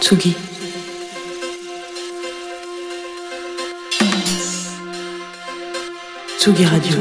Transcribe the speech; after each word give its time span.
Tsugi. 0.00 0.36
Tsugi 6.38 6.64
Radio. 6.64 6.96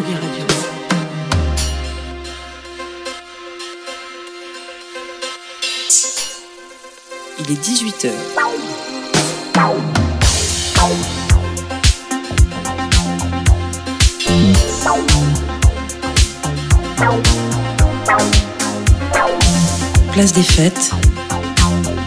Il 7.40 7.52
est 7.52 7.62
18h. 7.64 8.12
Place 20.12 20.34
des 20.34 20.42
fêtes. 20.42 20.92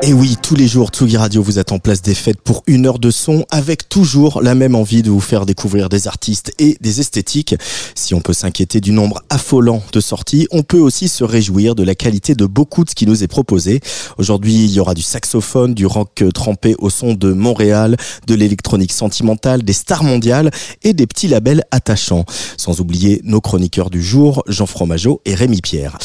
Et 0.00 0.12
oui, 0.12 0.36
tous 0.40 0.54
les 0.54 0.68
jours, 0.68 0.90
Tsugi 0.90 1.16
Radio 1.16 1.42
vous 1.42 1.58
attend 1.58 1.80
place 1.80 2.02
des 2.02 2.14
fêtes 2.14 2.40
pour 2.40 2.62
une 2.68 2.86
heure 2.86 3.00
de 3.00 3.10
son 3.10 3.44
avec 3.50 3.88
toujours 3.88 4.40
la 4.42 4.54
même 4.54 4.76
envie 4.76 5.02
de 5.02 5.10
vous 5.10 5.20
faire 5.20 5.44
découvrir 5.44 5.88
des 5.88 6.06
artistes 6.06 6.52
et 6.60 6.76
des 6.80 7.00
esthétiques. 7.00 7.56
Si 7.96 8.14
on 8.14 8.20
peut 8.20 8.32
s'inquiéter 8.32 8.80
du 8.80 8.92
nombre 8.92 9.22
affolant 9.28 9.82
de 9.92 10.00
sorties, 10.00 10.46
on 10.52 10.62
peut 10.62 10.78
aussi 10.78 11.08
se 11.08 11.24
réjouir 11.24 11.74
de 11.74 11.82
la 11.82 11.96
qualité 11.96 12.36
de 12.36 12.46
beaucoup 12.46 12.84
de 12.84 12.90
ce 12.90 12.94
qui 12.94 13.06
nous 13.06 13.24
est 13.24 13.28
proposé. 13.28 13.80
Aujourd'hui, 14.18 14.64
il 14.66 14.70
y 14.70 14.78
aura 14.78 14.94
du 14.94 15.02
saxophone, 15.02 15.74
du 15.74 15.84
rock 15.84 16.22
trempé 16.32 16.76
au 16.78 16.90
son 16.90 17.14
de 17.14 17.32
Montréal, 17.32 17.96
de 18.28 18.34
l'électronique 18.36 18.92
sentimentale, 18.92 19.64
des 19.64 19.72
stars 19.72 20.04
mondiales 20.04 20.52
et 20.84 20.92
des 20.92 21.08
petits 21.08 21.28
labels 21.28 21.64
attachants. 21.72 22.24
Sans 22.56 22.80
oublier 22.80 23.20
nos 23.24 23.40
chroniqueurs 23.40 23.90
du 23.90 24.02
jour, 24.02 24.44
Jean 24.46 24.66
Fromageau 24.66 25.20
et 25.24 25.34
Rémi 25.34 25.60
Pierre. 25.60 25.98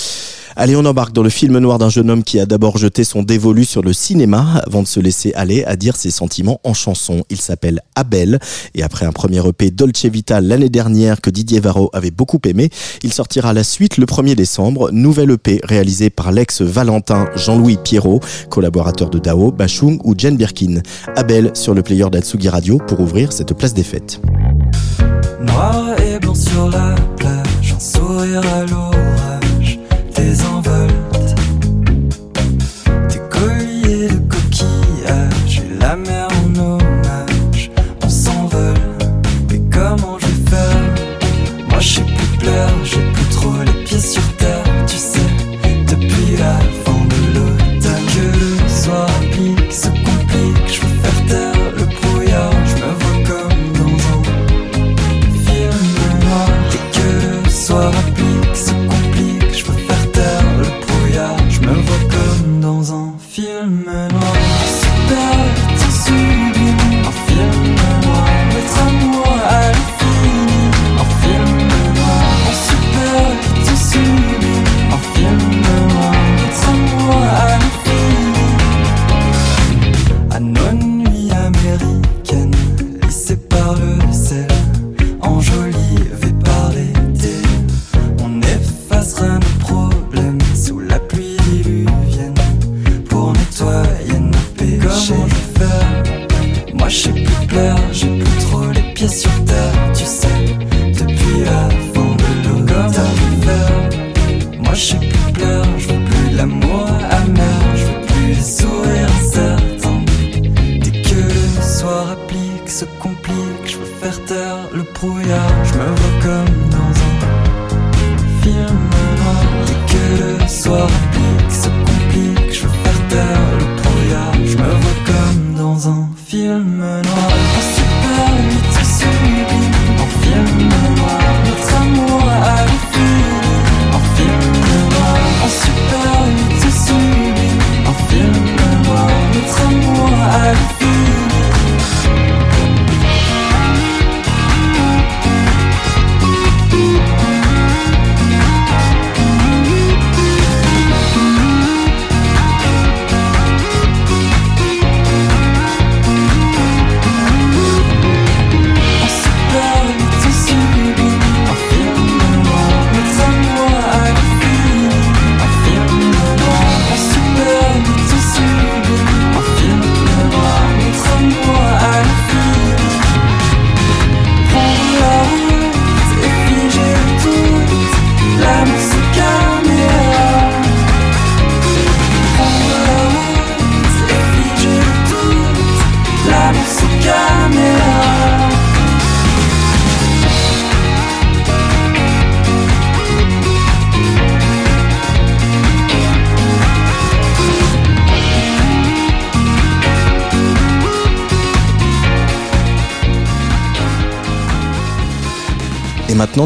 Allez, 0.55 0.75
on 0.75 0.85
embarque 0.85 1.13
dans 1.13 1.23
le 1.23 1.29
film 1.29 1.57
noir 1.57 1.79
d'un 1.79 1.89
jeune 1.89 2.11
homme 2.11 2.23
qui 2.23 2.39
a 2.39 2.45
d'abord 2.45 2.77
jeté 2.77 3.03
son 3.03 3.23
dévolu 3.23 3.65
sur 3.65 3.81
le 3.81 3.91
cinéma 3.91 4.61
avant 4.65 4.83
de 4.83 4.87
se 4.87 4.99
laisser 4.99 5.33
aller 5.33 5.63
à 5.63 5.75
dire 5.75 5.95
ses 5.95 6.11
sentiments 6.11 6.59
en 6.63 6.73
chanson. 6.73 7.23
Il 7.29 7.41
s'appelle 7.41 7.81
Abel 7.95 8.39
et 8.75 8.83
après 8.83 9.05
un 9.05 9.11
premier 9.11 9.45
EP 9.47 9.71
Dolce 9.71 10.05
Vita 10.05 10.41
l'année 10.41 10.69
dernière 10.69 11.21
que 11.21 11.29
Didier 11.29 11.59
Varro 11.59 11.89
avait 11.93 12.11
beaucoup 12.11 12.39
aimé, 12.45 12.69
il 13.01 13.11
sortira 13.11 13.53
la 13.53 13.63
suite 13.63 13.97
le 13.97 14.05
1er 14.05 14.35
décembre, 14.35 14.91
nouvelle 14.91 15.31
EP 15.31 15.59
réalisée 15.63 16.09
par 16.09 16.31
l'ex-Valentin 16.31 17.27
Jean-Louis 17.35 17.77
Pierrot, 17.83 18.19
collaborateur 18.49 19.09
de 19.09 19.19
Dao, 19.19 19.51
Bachung 19.51 19.99
ou 20.03 20.13
Jen 20.17 20.37
Birkin. 20.37 20.81
Abel 21.15 21.51
sur 21.55 21.73
le 21.73 21.81
player 21.81 22.09
d'Atsugi 22.11 22.49
Radio 22.49 22.77
pour 22.77 22.99
ouvrir 22.99 23.31
cette 23.31 23.53
place 23.53 23.73
des 23.73 23.83
fêtes. 23.83 24.21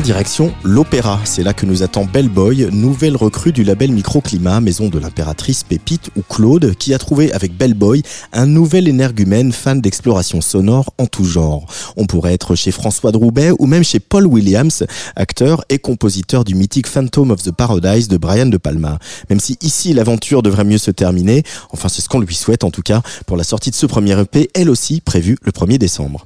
Direction 0.02 0.54
l'Opéra. 0.64 1.20
C'est 1.24 1.44
là 1.44 1.54
que 1.54 1.66
nous 1.66 1.84
attend 1.84 2.06
Bellboy, 2.06 2.68
nouvelle 2.72 3.16
recrue 3.16 3.52
du 3.52 3.64
label 3.64 3.92
Microclimat, 3.92 4.62
maison 4.62 4.90
de 4.90 5.00
l'impératrice 5.00 5.64
Pépite 5.64 6.10
ou 6.16 6.22
Claude, 6.22 6.76
qui 6.76 6.94
a 6.94 6.98
trouvé 6.98 7.32
avec 7.32 7.58
Bellboy 7.58 8.04
un 8.34 8.46
nouvel 8.46 8.88
énergumène 8.88 9.52
fan 9.52 9.82
d'exploration 9.82 10.42
sonore 10.42 10.94
en 10.98 11.06
tout 11.06 11.26
genre. 11.26 11.66
On 11.96 12.06
pourrait 12.06 12.34
être 12.34 12.56
chez 12.56 12.72
François 12.72 13.12
Droubet 13.12 13.52
ou 13.60 13.66
même 13.66 13.84
chez 13.84 14.00
Paul 14.00 14.28
Williams, 14.28 14.86
acteur 15.16 15.64
et 15.70 15.80
compositeur 15.80 16.44
du 16.44 16.56
mythique 16.56 16.88
Phantom 16.88 17.32
of 17.32 17.44
the 17.44 17.52
Paradise 17.52 18.08
de 18.08 18.18
Brian 18.18 18.48
De 18.48 18.58
Palma. 18.58 19.00
Même 19.30 19.40
si 19.40 19.58
ici 19.62 19.94
l'aventure 19.94 20.44
devrait 20.44 20.66
mieux 20.66 20.78
se 20.78 20.92
terminer, 20.92 21.44
enfin 21.72 21.90
c'est 21.90 22.02
ce 22.02 22.10
qu'on 22.10 22.20
lui 22.20 22.36
souhaite 22.36 22.64
en 22.64 22.72
tout 22.72 22.84
cas, 22.84 23.02
pour 23.26 23.38
la 23.38 23.44
sortie 23.44 23.72
de 23.72 23.76
ce 23.76 23.86
premier 23.86 24.20
EP, 24.20 24.50
elle 24.54 24.70
aussi 24.70 25.02
prévue 25.02 25.38
le 25.44 25.52
1er 25.52 25.78
décembre. 25.78 26.24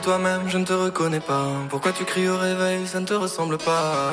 Toi-même, 0.00 0.42
je 0.48 0.58
ne 0.58 0.64
te 0.64 0.72
reconnais 0.72 1.20
pas. 1.20 1.48
Pourquoi 1.68 1.92
tu 1.92 2.04
cries 2.04 2.28
au 2.28 2.36
réveil, 2.36 2.86
ça 2.86 3.00
ne 3.00 3.06
te 3.06 3.14
ressemble 3.14 3.58
pas. 3.58 4.12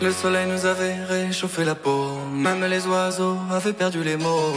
Le 0.00 0.12
soleil 0.12 0.46
nous 0.48 0.64
avait 0.64 1.04
réchauffé 1.04 1.64
la 1.64 1.74
peau, 1.74 2.18
même 2.32 2.64
les 2.64 2.86
oiseaux 2.86 3.36
avaient 3.50 3.72
perdu 3.72 4.02
les 4.02 4.16
mots. 4.16 4.54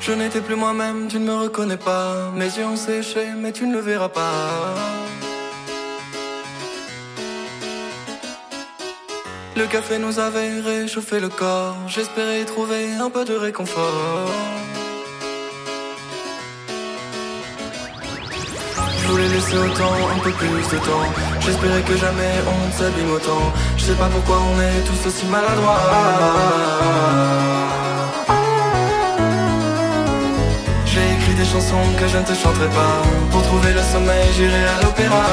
Je 0.00 0.12
n'étais 0.12 0.40
plus 0.40 0.56
moi-même, 0.56 1.08
tu 1.08 1.18
ne 1.18 1.26
me 1.26 1.34
reconnais 1.34 1.76
pas. 1.76 2.30
Mes 2.34 2.46
yeux 2.46 2.64
ont 2.64 2.76
séché, 2.76 3.26
mais 3.36 3.52
tu 3.52 3.66
ne 3.66 3.74
le 3.74 3.80
verras 3.80 4.08
pas. 4.08 5.07
Le 9.58 9.66
café 9.66 9.98
nous 9.98 10.20
avait 10.20 10.60
réchauffé 10.60 11.18
le 11.18 11.28
corps. 11.28 11.76
J'espérais 11.88 12.44
trouver 12.44 12.92
un 13.00 13.10
peu 13.10 13.24
de 13.24 13.34
réconfort. 13.34 14.30
Je 19.00 19.06
voulais 19.08 19.26
laisser 19.26 19.56
autant, 19.56 19.96
un 20.14 20.20
peu 20.20 20.30
plus 20.30 20.46
de 20.46 20.78
temps. 20.88 21.08
J'espérais 21.40 21.82
que 21.82 21.96
jamais 21.96 22.34
on 22.46 22.68
ne 22.68 22.72
s'abîme 22.72 23.10
autant. 23.10 23.52
Je 23.76 23.82
sais 23.82 23.94
pas 23.94 24.06
pourquoi 24.06 24.36
on 24.48 24.60
est 24.60 24.80
tous 24.86 25.08
aussi 25.08 25.26
maladroits. 25.26 25.82
J'ai 30.86 31.06
écrit 31.16 31.34
des 31.34 31.44
chansons 31.44 31.86
que 31.98 32.06
je 32.06 32.16
ne 32.16 32.22
te 32.22 32.34
chanterai 32.34 32.68
pas. 32.68 33.02
Pour 33.32 33.42
trouver 33.42 33.72
le 33.72 33.82
sommeil, 33.82 34.28
j'irai 34.36 34.64
à 34.66 34.82
l'opéra. 34.84 35.24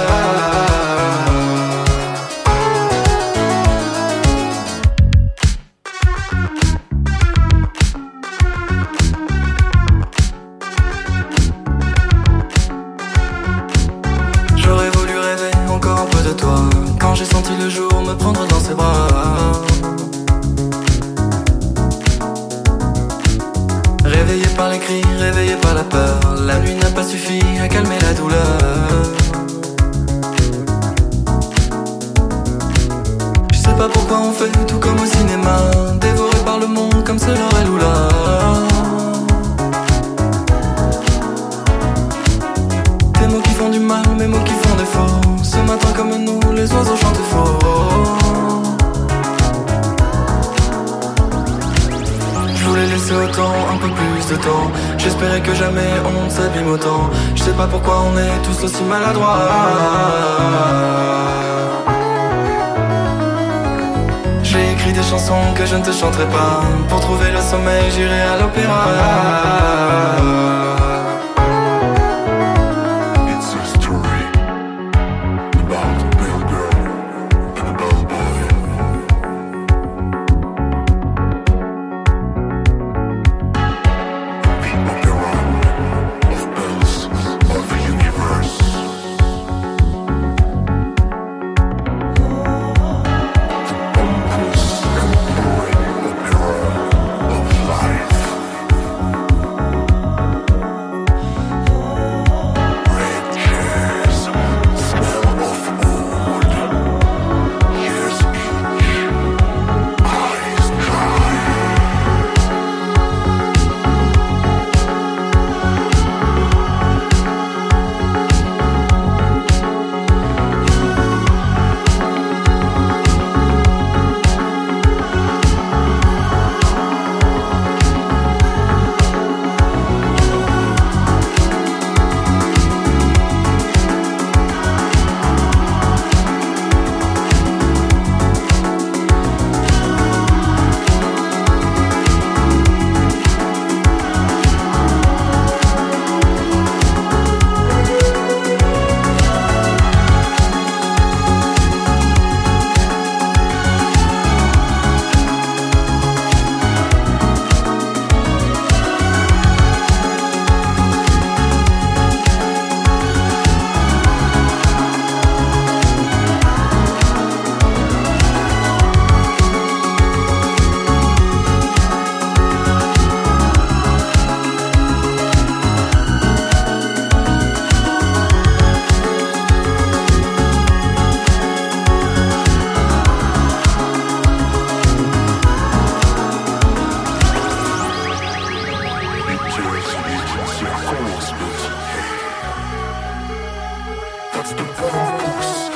the 194.58 194.64
books. 194.64 195.75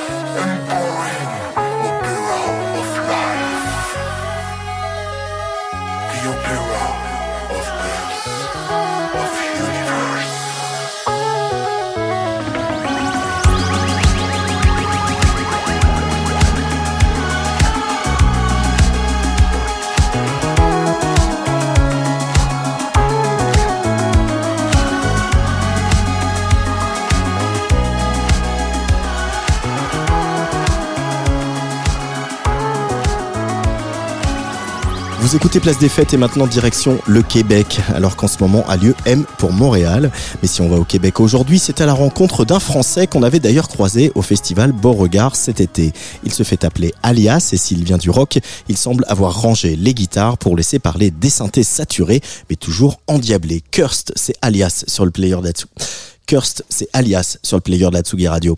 Vous 35.30 35.36
écoutez 35.36 35.60
Place 35.60 35.78
des 35.78 35.88
Fêtes 35.88 36.12
et 36.12 36.16
maintenant 36.16 36.48
direction 36.48 36.98
le 37.06 37.22
Québec, 37.22 37.78
alors 37.94 38.16
qu'en 38.16 38.26
ce 38.26 38.38
moment 38.40 38.66
a 38.66 38.76
lieu 38.76 38.96
M 39.06 39.24
pour 39.38 39.52
Montréal. 39.52 40.10
Mais 40.42 40.48
si 40.48 40.60
on 40.60 40.68
va 40.68 40.76
au 40.76 40.82
Québec 40.82 41.20
aujourd'hui, 41.20 41.60
c'est 41.60 41.80
à 41.80 41.86
la 41.86 41.94
rencontre 41.94 42.44
d'un 42.44 42.58
Français 42.58 43.06
qu'on 43.06 43.22
avait 43.22 43.38
d'ailleurs 43.38 43.68
croisé 43.68 44.10
au 44.16 44.22
festival 44.22 44.72
Beauregard 44.72 45.36
cet 45.36 45.60
été. 45.60 45.92
Il 46.24 46.32
se 46.32 46.42
fait 46.42 46.64
appeler 46.64 46.92
Alias 47.04 47.50
et 47.52 47.56
s'il 47.58 47.84
vient 47.84 47.96
du 47.96 48.10
rock, 48.10 48.40
il 48.68 48.76
semble 48.76 49.04
avoir 49.06 49.40
rangé 49.40 49.76
les 49.76 49.94
guitares 49.94 50.36
pour 50.36 50.56
laisser 50.56 50.80
parler 50.80 51.12
des 51.12 51.30
synthés 51.30 51.62
saturés, 51.62 52.22
mais 52.48 52.56
toujours 52.56 53.00
endiablés. 53.06 53.62
Kirst, 53.70 54.12
c'est 54.16 54.34
Alias 54.42 54.82
sur 54.88 55.04
le 55.04 55.12
player 55.12 55.36
d'Atsu. 55.40 55.66
Kirst, 56.26 56.64
c'est 56.68 56.88
Alias 56.92 57.38
sur 57.44 57.56
le 57.56 57.60
player 57.60 57.88
de 57.88 58.26
Radio. 58.26 58.56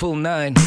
full 0.00 0.16
nine. 0.16 0.59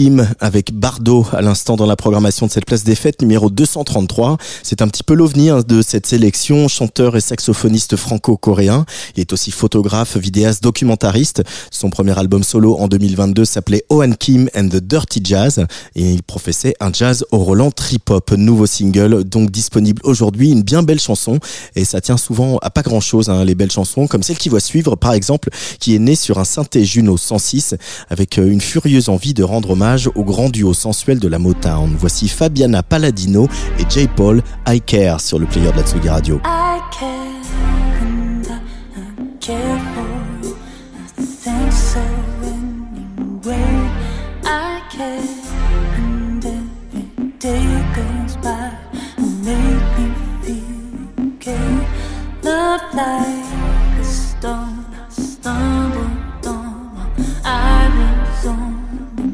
Kim 0.00 0.26
avec 0.40 0.72
Bardo 0.72 1.26
à 1.30 1.42
l'instant 1.42 1.76
dans 1.76 1.84
la 1.84 1.94
programmation 1.94 2.46
de 2.46 2.50
cette 2.50 2.64
place 2.64 2.84
des 2.84 2.94
fêtes 2.94 3.20
numéro 3.20 3.50
233. 3.50 4.38
C'est 4.62 4.80
un 4.80 4.88
petit 4.88 5.02
peu 5.02 5.12
l'ovni 5.12 5.50
hein, 5.50 5.60
de 5.60 5.82
cette 5.82 6.06
sélection, 6.06 6.68
chanteur 6.68 7.18
et 7.18 7.20
saxophoniste 7.20 7.96
franco-coréen. 7.96 8.86
Il 9.14 9.20
est 9.20 9.30
aussi 9.34 9.50
photographe, 9.50 10.16
vidéaste, 10.16 10.62
documentariste. 10.62 11.42
Son 11.70 11.90
premier 11.90 12.18
album 12.18 12.42
solo 12.42 12.78
en 12.78 12.88
2022 12.88 13.44
s'appelait 13.44 13.84
Owen 13.90 14.16
Kim 14.16 14.48
and 14.56 14.68
the 14.68 14.76
Dirty 14.76 15.20
Jazz 15.22 15.66
et 15.94 16.10
il 16.10 16.22
professait 16.22 16.72
un 16.80 16.90
jazz 16.90 17.26
au 17.30 17.36
Roland 17.36 17.70
trip-hop. 17.70 18.30
Nouveau 18.38 18.64
single 18.64 19.24
donc 19.24 19.50
disponible 19.50 20.00
aujourd'hui, 20.04 20.50
une 20.50 20.62
bien 20.62 20.82
belle 20.82 20.98
chanson 20.98 21.40
et 21.76 21.84
ça 21.84 22.00
tient 22.00 22.16
souvent 22.16 22.56
à 22.62 22.70
pas 22.70 22.80
grand 22.80 23.00
chose 23.00 23.28
hein, 23.28 23.44
les 23.44 23.54
belles 23.54 23.70
chansons 23.70 24.06
comme 24.06 24.22
celle 24.22 24.38
qui 24.38 24.48
va 24.48 24.60
suivre 24.60 24.96
par 24.96 25.12
exemple 25.12 25.50
qui 25.78 25.94
est 25.94 25.98
née 25.98 26.16
sur 26.16 26.38
un 26.38 26.44
synthé 26.46 26.86
Juno 26.86 27.18
106 27.18 27.74
avec 28.08 28.38
euh, 28.38 28.50
une 28.50 28.62
furieuse 28.62 29.10
envie 29.10 29.34
de 29.34 29.42
rendre 29.42 29.68
hommage 29.72 29.89
au 30.14 30.24
grand 30.24 30.48
duo 30.50 30.72
sensuel 30.72 31.18
de 31.18 31.26
la 31.26 31.38
Motown. 31.38 31.94
Voici 31.98 32.28
Fabiana 32.28 32.82
Palladino 32.82 33.48
et 33.78 33.84
J. 33.88 34.08
Paul 34.08 34.42
I 34.68 34.80
Care 34.80 35.20
sur 35.20 35.38
le 35.38 35.46
player 35.46 35.72
de 35.72 35.76
la 35.76 35.82
Tsugi 35.82 36.08
Radio. 36.08 36.40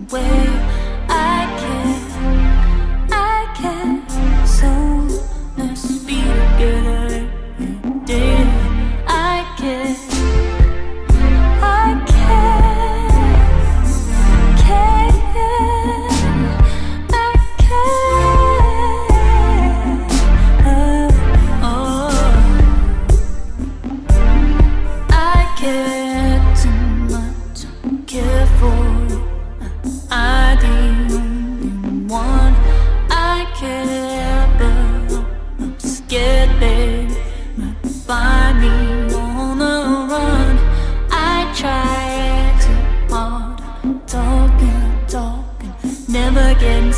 The 0.08 0.65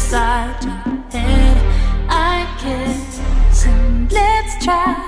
inside 0.09 0.65
your 0.65 1.21
head. 1.21 2.07
I 2.09 2.47
so 3.53 3.69
let's 4.11 4.65
try. 4.65 5.08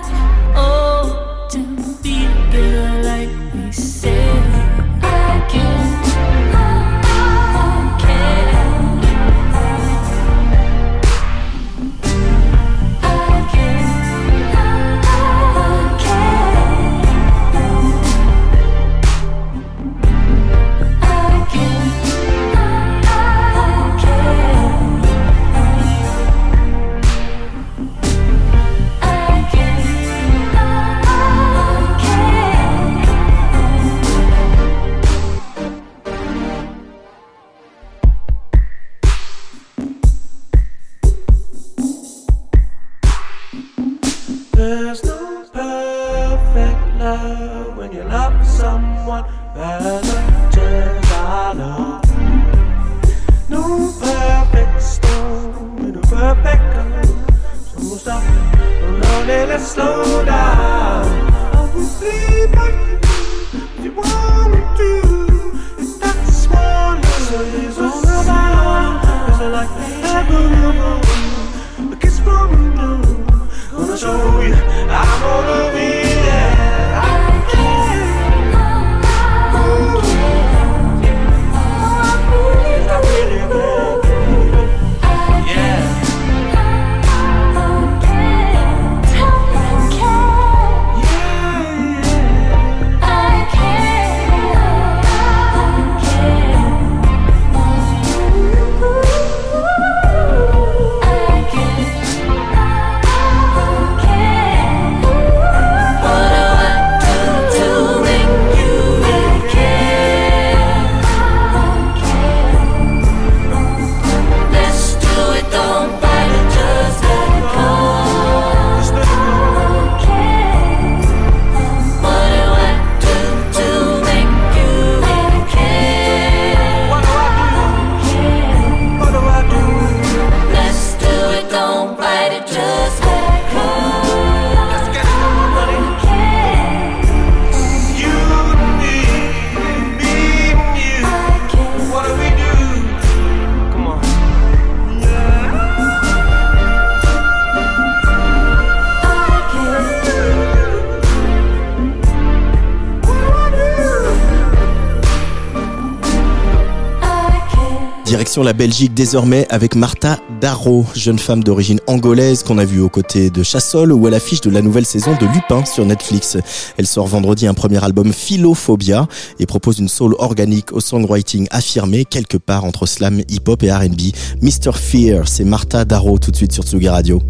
Direction 158.31 158.45
la 158.45 158.53
Belgique 158.53 158.95
désormais 158.95 159.45
avec 159.51 159.75
Martha 159.75 160.21
Darro, 160.41 160.87
jeune 160.95 161.19
femme 161.19 161.43
d'origine 161.43 161.81
angolaise 161.89 162.45
qu'on 162.45 162.59
a 162.59 162.65
vue 162.65 162.81
aux 162.81 162.89
côtés 162.89 163.29
de 163.29 163.43
Chassol 163.43 163.93
ou 163.93 164.07
à 164.07 164.11
l'affiche 164.11 164.41
de 164.41 164.51
la 164.51 164.63
nouvelle 164.63 164.87
saison 164.87 165.17
de 165.21 165.27
Lupin 165.27 165.65
sur 165.65 165.85
Netflix. 165.85 166.39
Elle 166.79 166.87
sort 166.87 167.09
vendredi 167.09 167.49
un 167.49 167.55
premier 167.55 167.83
album 167.83 168.13
Philophobia 168.13 169.09
et 169.41 169.47
propose 169.47 169.81
une 169.81 169.89
soul 169.89 170.15
organique 170.21 170.73
au 170.73 170.79
songwriting 170.79 171.49
affirmé 171.51 172.05
quelque 172.05 172.37
part 172.37 172.65
entre 172.65 172.87
slam, 172.87 173.21
hip-hop 173.29 173.65
et 173.65 173.73
R&B. 173.73 174.15
Mr. 174.43 174.75
Fear, 174.77 175.27
c'est 175.27 175.43
Martha 175.43 175.85
Darro 175.85 176.21
tout 176.21 176.31
de 176.31 176.37
suite 176.37 176.53
sur 176.53 176.63
Tsugi 176.63 176.89
Radio. 176.89 177.21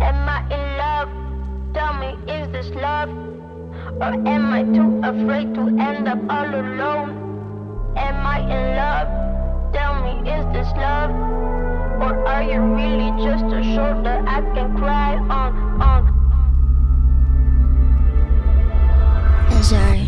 Or 4.03 4.13
am 4.27 4.53
I 4.53 4.65
too 4.75 5.01
afraid 5.03 5.55
to 5.55 5.61
end 5.79 6.09
up 6.09 6.19
all 6.29 6.55
alone? 6.55 7.17
Am 7.97 8.27
I 8.27 8.41
in 8.41 8.77
love? 8.77 9.40
Tell 9.73 9.95
me, 10.03 10.31
is 10.31 10.45
this 10.53 10.69
love? 10.77 11.11
Or 12.01 12.27
are 12.27 12.43
you 12.43 12.61
really 12.61 13.11
just 13.23 13.45
a 13.45 13.63
shoulder 13.63 14.25
I 14.27 14.41
can 14.55 14.77
cry 14.77 15.17
on? 15.17 15.51
As 19.53 19.73
I 19.73 20.01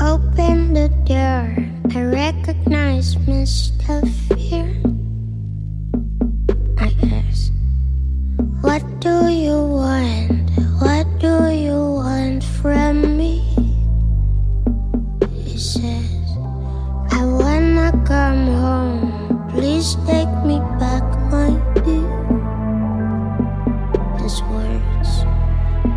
open 0.00 0.72
the 0.72 0.88
door, 1.04 1.54
I 1.94 2.02
recognize 2.02 3.16
Mr. 3.16 4.02
Fear. 4.26 4.74
I 6.78 6.90
ask, 7.28 7.52
What 8.62 8.82
do 9.00 9.28
you 9.28 9.60
want? 9.62 10.50
What 10.80 11.06
do 11.20 11.50
you 11.52 11.76
want 12.00 12.42
from 12.42 13.16
me? 13.18 13.44
He 15.44 15.58
says, 15.58 16.17
I 17.20 17.90
come 18.04 18.46
home. 18.46 19.48
Please 19.50 19.96
take 20.06 20.30
me 20.44 20.60
back, 20.78 21.02
my 21.32 21.50
dear. 21.82 22.06
His 24.22 24.40
words 24.42 25.24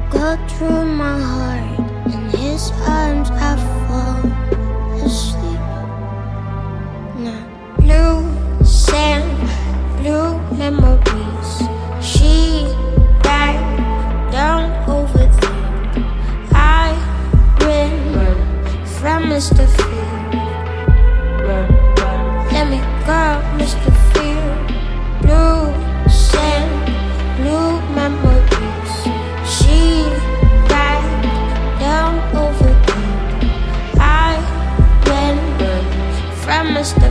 go 0.10 0.36
through 0.50 0.86
my 0.86 1.20
heart. 1.20 1.80
In 2.12 2.24
his 2.40 2.72
arms 2.88 3.30
I 3.30 3.56
fall 3.86 4.24
asleep. 5.06 5.62
Now, 7.22 7.44
blue 7.78 8.66
sand, 8.66 9.30
blue 10.02 10.40
memories. 10.58 11.52
She 12.02 12.66
died, 13.22 13.62
don't 14.32 14.74
overthink. 14.90 16.02
I 16.52 16.98
ran 17.60 18.16
from 18.98 19.26
Mr. 19.26 19.68
Fear. 19.68 20.11
Mr. 23.60 23.90
Fear. 24.12 24.44
Blue 25.22 25.60
sand, 26.10 26.72
blue 27.38 27.72
memories. 27.96 28.94
She 29.56 30.06
don't 31.80 32.22
overthink. 32.44 33.20
I 34.00 34.40
from 36.44 36.68
Mr. 36.76 37.10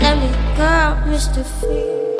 Let 0.00 0.14
me 0.22 0.30
go, 0.56 0.74
Mr. 1.10 1.42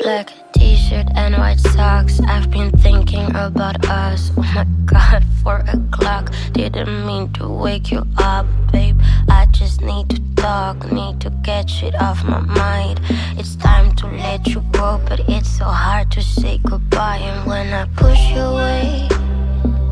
Black 0.01 0.46
t-shirt 0.87 1.07
and 1.15 1.35
white 1.37 1.59
socks. 1.59 2.19
I've 2.27 2.49
been 2.49 2.71
thinking 2.71 3.27
about 3.35 3.87
us. 3.89 4.31
Oh 4.37 4.41
my 4.55 4.65
god, 4.85 5.23
four 5.43 5.63
o'clock. 5.67 6.31
Didn't 6.53 7.05
mean 7.05 7.31
to 7.33 7.47
wake 7.47 7.91
you 7.91 8.03
up, 8.17 8.45
babe. 8.71 8.99
I 9.29 9.47
just 9.51 9.81
need 9.81 10.09
to 10.09 10.21
talk, 10.35 10.91
need 10.91 11.19
to 11.21 11.29
get 11.43 11.69
shit 11.69 11.95
off 12.01 12.23
my 12.23 12.39
mind. 12.39 13.01
It's 13.37 13.55
time 13.55 13.95
to 13.97 14.07
let 14.07 14.47
you 14.47 14.61
go, 14.71 15.01
but 15.07 15.19
it's 15.27 15.49
so 15.57 15.65
hard 15.65 16.11
to 16.11 16.21
say 16.21 16.59
goodbye. 16.63 17.17
And 17.17 17.47
when 17.47 17.73
I 17.73 17.85
push 17.95 18.21
you 18.31 18.39
away, 18.39 19.07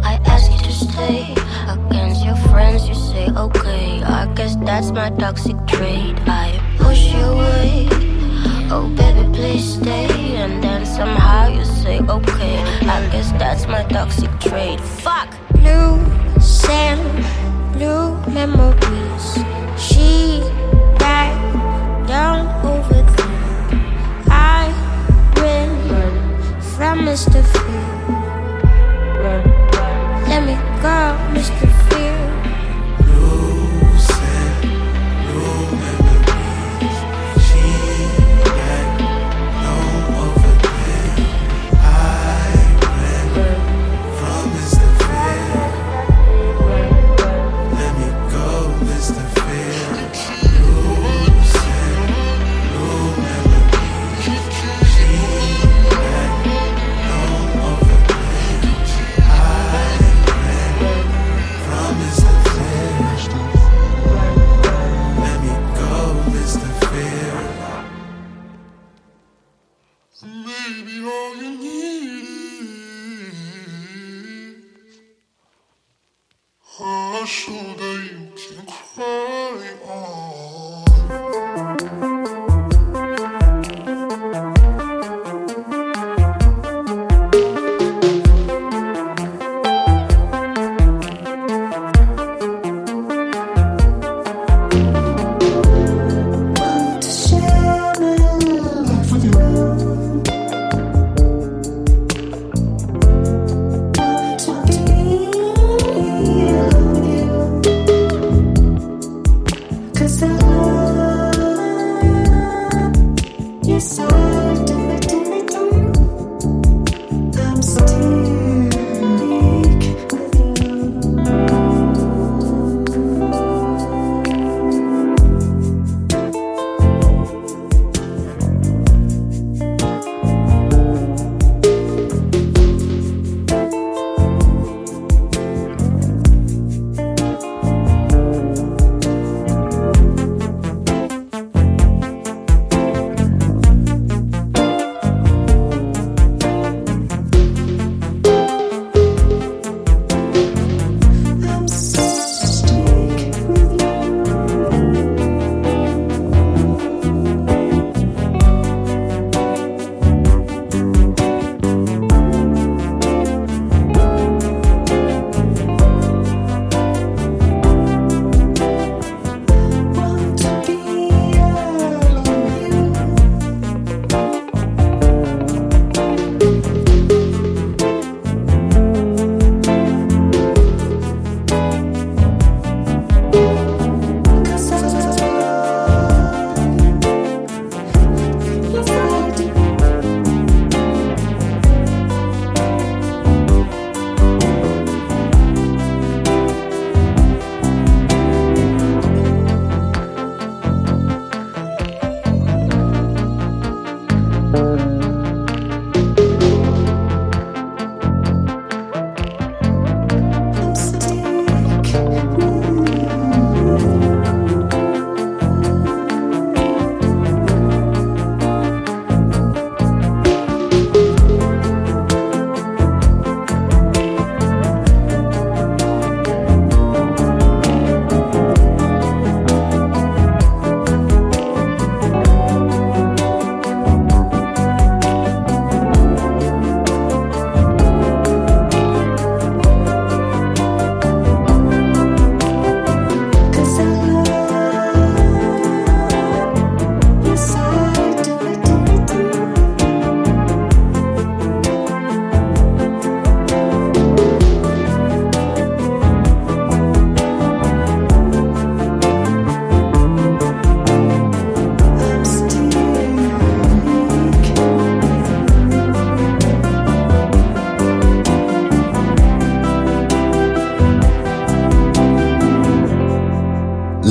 I 0.04 0.20
ask 0.26 0.52
you 0.52 0.60
to 0.60 0.72
stay. 0.72 1.36
Against 1.68 2.24
your 2.24 2.38
friends, 2.50 2.88
you 2.88 2.96
say 2.96 3.28
okay. 3.30 4.04
I 4.04 4.32
guess 4.36 4.56
that's 4.58 4.92
my 4.92 5.10
toxic 5.12 5.58
trait. 5.68 6.16
I 6.28 6.60
push 6.78 7.14
you 7.14 7.20
away. 7.20 8.15
Oh 8.72 8.90
baby, 8.96 9.24
please 9.32 9.76
stay. 9.76 10.36
And 10.36 10.64
then 10.64 10.86
somehow 10.86 11.48
you 11.48 11.64
say 11.66 12.00
okay. 12.00 12.58
I 12.88 13.08
guess 13.12 13.32
that's 13.34 13.68
my 13.68 13.84
toxic 13.84 14.30
trait. 14.40 14.80
Fuck. 14.80 15.30
Blue 15.54 16.00
sand, 16.40 17.02
blue 17.74 18.18
memories. 18.32 19.38
She 19.78 20.42
died, 20.98 21.38
don't 22.08 22.48
overthink. 22.66 23.34
I 24.30 24.74
ran 25.38 25.70
from 26.76 27.00
Mr. 27.06 27.44
Fear. 27.52 27.86
Let 30.28 30.42
me 30.46 30.56
go, 30.82 31.18
Mr. 31.34 31.75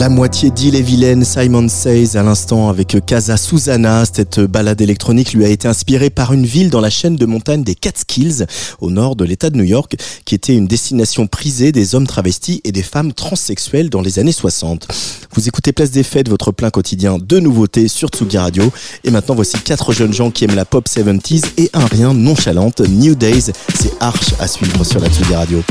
La 0.04 0.10
moitié 0.10 0.50
d'Île 0.50 0.74
et 0.74 0.82
Vilaine, 0.82 1.24
Simon 1.24 1.66
Says 1.66 2.18
à 2.18 2.22
l'instant 2.22 2.68
avec 2.68 2.98
Casa 3.06 3.38
Susanna. 3.38 4.04
Cette 4.04 4.38
balade 4.38 4.82
électronique 4.82 5.32
lui 5.32 5.46
a 5.46 5.48
été 5.48 5.66
inspirée 5.66 6.10
par 6.10 6.34
une 6.34 6.44
ville 6.44 6.68
dans 6.68 6.82
la 6.82 6.90
chaîne 6.90 7.16
de 7.16 7.24
montagnes 7.24 7.64
des 7.64 7.74
Catskills, 7.74 8.44
au 8.82 8.90
nord 8.90 9.16
de 9.16 9.24
l'État 9.24 9.48
de 9.48 9.56
New 9.56 9.64
York, 9.64 9.96
qui 10.26 10.34
était 10.34 10.54
une 10.54 10.66
destination 10.66 11.26
prisée 11.26 11.72
des 11.72 11.94
hommes 11.94 12.06
travestis 12.06 12.60
et 12.64 12.70
des 12.70 12.82
femmes 12.82 13.14
transsexuelles 13.14 13.88
dans 13.88 14.02
les 14.02 14.18
années 14.18 14.32
60. 14.32 14.88
Vous 15.32 15.48
écoutez 15.48 15.72
Place 15.72 15.90
des 15.90 16.02
Fêtes, 16.02 16.28
votre 16.28 16.52
plein 16.52 16.68
quotidien 16.68 17.16
de 17.16 17.40
nouveautés 17.40 17.88
sur 17.88 18.10
Tsugi 18.10 18.36
Radio. 18.36 18.70
Et 19.04 19.10
maintenant, 19.10 19.34
voici 19.34 19.56
quatre 19.56 19.94
jeunes 19.94 20.12
gens 20.12 20.30
qui 20.30 20.44
aiment 20.44 20.54
la 20.54 20.66
pop 20.66 20.86
70s 20.86 21.44
et 21.56 21.70
un 21.72 21.86
rien 21.86 22.12
nonchalante, 22.12 22.80
New 22.80 23.14
Days. 23.14 23.52
C'est 23.74 23.92
Arch 24.00 24.34
à 24.38 24.48
suivre 24.48 24.84
sur 24.84 25.00
la 25.00 25.08
Tsugi 25.08 25.34
Radio. 25.34 25.62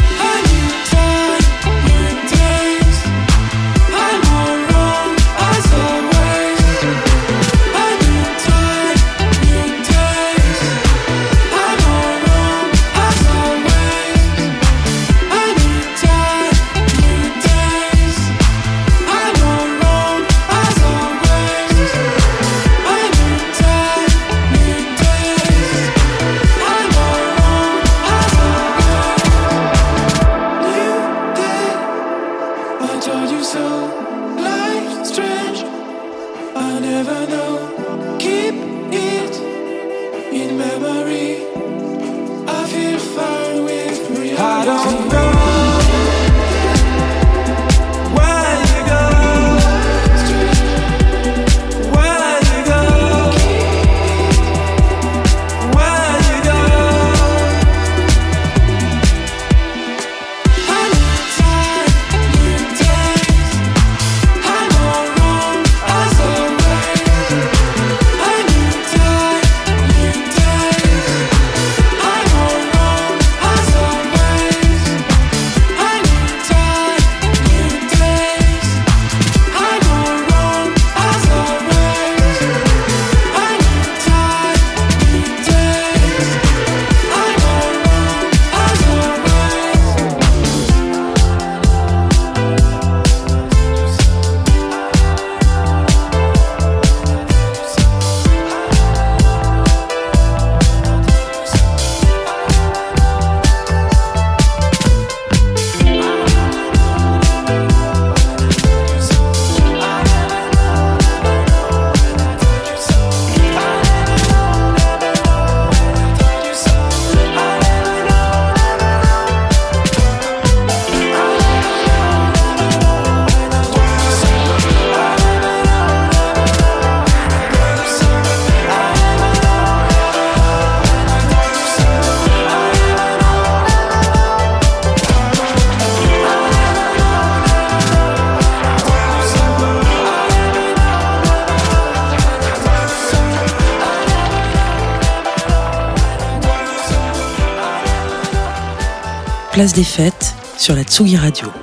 Place 149.63 149.71
des 149.71 149.85
Fêtes 149.85 150.35
sur 150.57 150.75
la 150.75 150.83
Tsugi 150.83 151.15
Radio. 151.15 151.62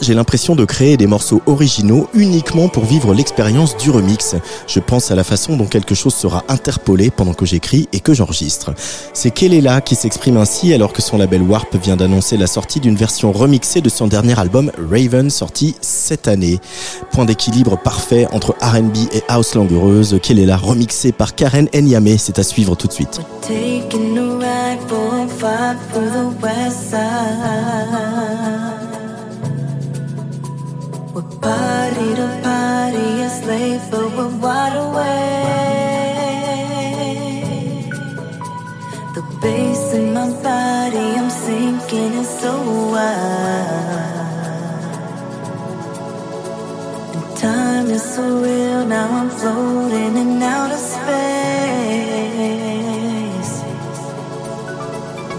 J'ai 0.00 0.14
l'impression 0.14 0.54
de 0.54 0.64
créer 0.64 0.96
des 0.96 1.06
morceaux 1.06 1.42
originaux 1.46 2.08
uniquement 2.14 2.68
pour 2.68 2.84
vivre 2.84 3.12
l'expérience 3.12 3.76
du 3.76 3.90
remix. 3.90 4.36
Je 4.68 4.78
pense 4.78 5.10
à 5.10 5.16
la 5.16 5.24
façon 5.24 5.56
dont 5.56 5.66
quelque 5.66 5.94
chose 5.94 6.14
sera 6.14 6.44
interpolé 6.48 7.10
pendant 7.10 7.34
que 7.34 7.44
j'écris 7.44 7.88
et 7.92 8.00
que 8.00 8.14
j'enregistre. 8.14 8.72
C'est 9.12 9.32
Kelela 9.32 9.80
qui 9.80 9.96
s'exprime 9.96 10.36
ainsi 10.36 10.72
alors 10.72 10.92
que 10.92 11.02
son 11.02 11.18
label 11.18 11.42
Warp 11.42 11.74
vient 11.76 11.96
d'annoncer 11.96 12.36
la 12.36 12.46
sortie 12.46 12.78
d'une 12.78 12.94
version 12.94 13.32
remixée 13.32 13.80
de 13.80 13.88
son 13.88 14.06
dernier 14.06 14.38
album 14.38 14.70
Raven 14.90 15.28
sorti 15.28 15.74
cette 15.80 16.28
année. 16.28 16.60
Point 17.10 17.24
d'équilibre 17.24 17.76
parfait 17.76 18.28
entre 18.32 18.54
R&B 18.60 18.96
et 19.12 19.22
house 19.28 19.54
langoureuse. 19.54 20.20
Kelela 20.22 20.56
remixé 20.56 21.10
par 21.10 21.34
Karen 21.34 21.68
Enyame, 21.74 22.16
c'est 22.18 22.38
à 22.38 22.44
suivre 22.44 22.76
tout 22.76 22.86
de 22.86 22.92
suite. 22.92 23.20
Wide 34.44 34.76
awake. 34.86 36.34
The 39.16 39.22
bass 39.40 39.84
in 39.98 40.06
my 40.12 40.28
body, 40.48 41.06
I'm 41.20 41.30
sinking, 41.30 42.12
it's 42.20 42.34
so 42.42 42.52
wild. 42.94 44.12
And 47.14 47.26
time 47.38 47.88
is 47.96 48.04
so 48.14 48.24
real, 48.46 48.82
now 48.94 49.08
I'm 49.20 49.30
floating 49.40 50.14
in 50.22 50.30
outer 50.54 50.82
space. 50.92 51.04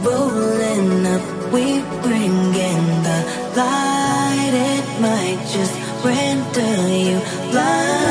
Rolling 0.07 0.89
up, 1.15 1.25
we 1.53 1.65
bring 2.05 2.35
in 2.71 2.83
the 3.07 3.19
light. 3.59 4.53
It 4.73 4.87
might 5.05 5.41
just 5.55 5.75
render 6.07 6.75
you 7.07 7.17
blind. 7.51 8.04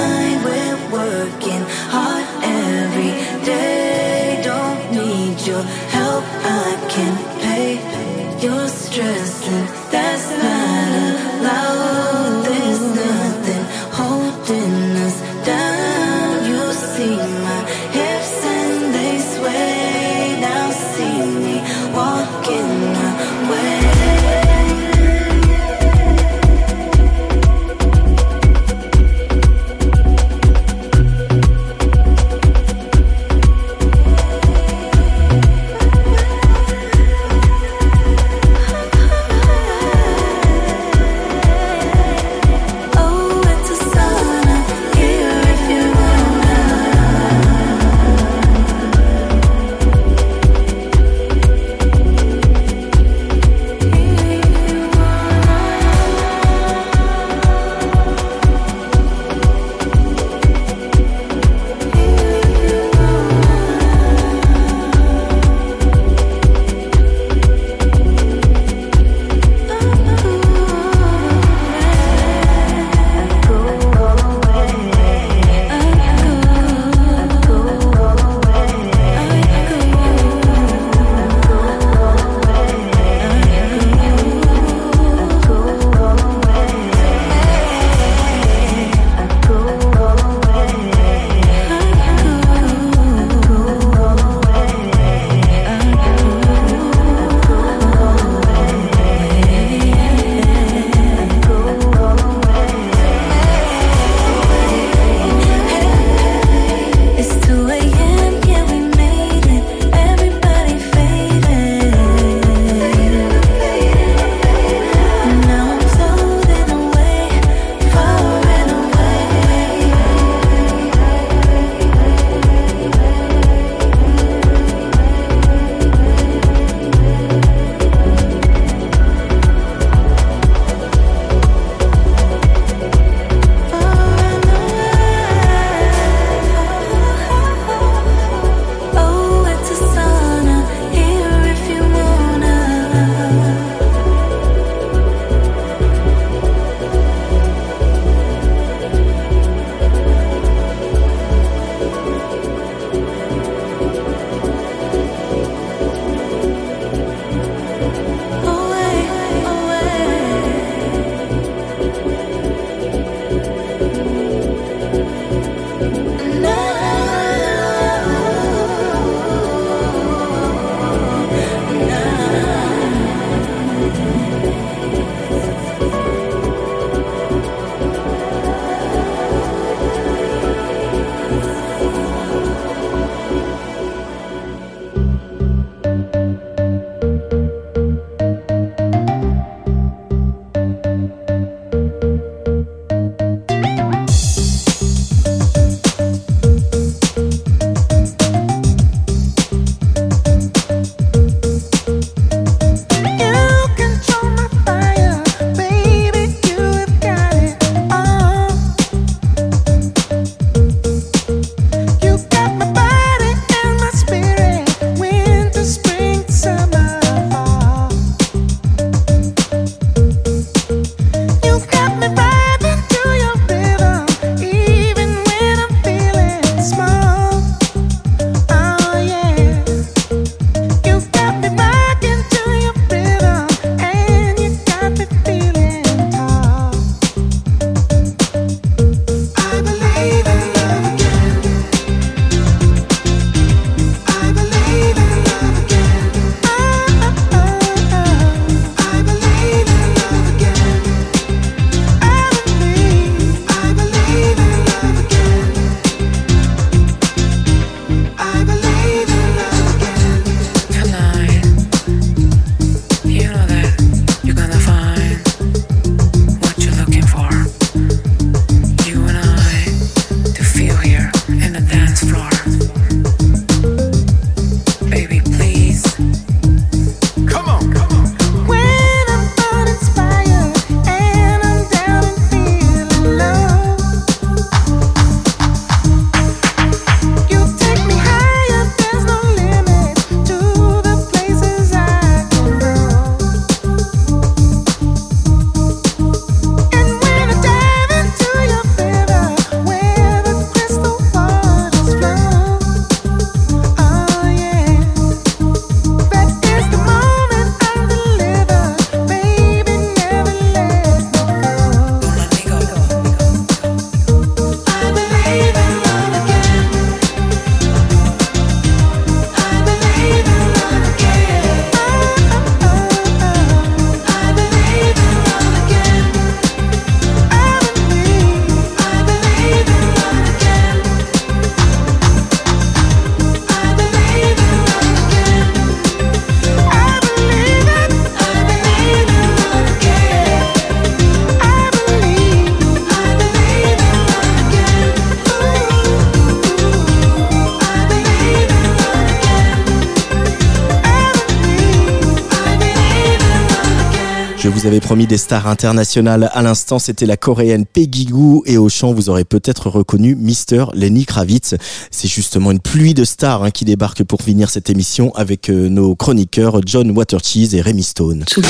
Stars 355.24 355.46
internationales. 355.46 356.30
À 356.34 356.42
l'instant, 356.42 356.78
c'était 356.78 357.06
la 357.06 357.16
coréenne 357.16 357.64
Peggy 357.64 358.04
Goo 358.04 358.42
et 358.44 358.58
au 358.58 358.68
chant, 358.68 358.92
vous 358.92 359.08
aurez 359.08 359.24
peut-être 359.24 359.70
reconnu 359.70 360.16
Mr. 360.16 360.66
Lenny 360.74 361.06
Kravitz. 361.06 361.54
C'est 361.90 362.08
justement 362.08 362.50
une 362.50 362.60
pluie 362.60 362.92
de 362.92 363.04
stars 363.04 363.42
hein, 363.42 363.50
qui 363.50 363.64
débarque 363.64 364.04
pour 364.04 364.20
finir 364.20 364.50
cette 364.50 364.68
émission 364.68 365.14
avec 365.14 365.48
euh, 365.48 365.70
nos 365.70 365.94
chroniqueurs 365.94 366.60
John 366.66 366.90
Watercheese 366.90 367.54
et 367.54 367.62
Remy 367.62 367.82
Stone. 367.82 368.24
Tsugi. 368.28 368.48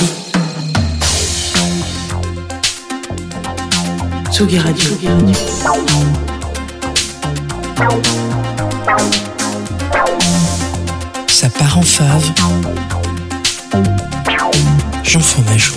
Tsugi 4.32 4.58
Radio. 4.58 4.90
Ça 11.28 11.48
part 11.50 11.78
en 11.78 11.82
fave. 11.82 12.32
Jean 15.04 15.20
Fromageau. 15.20 15.74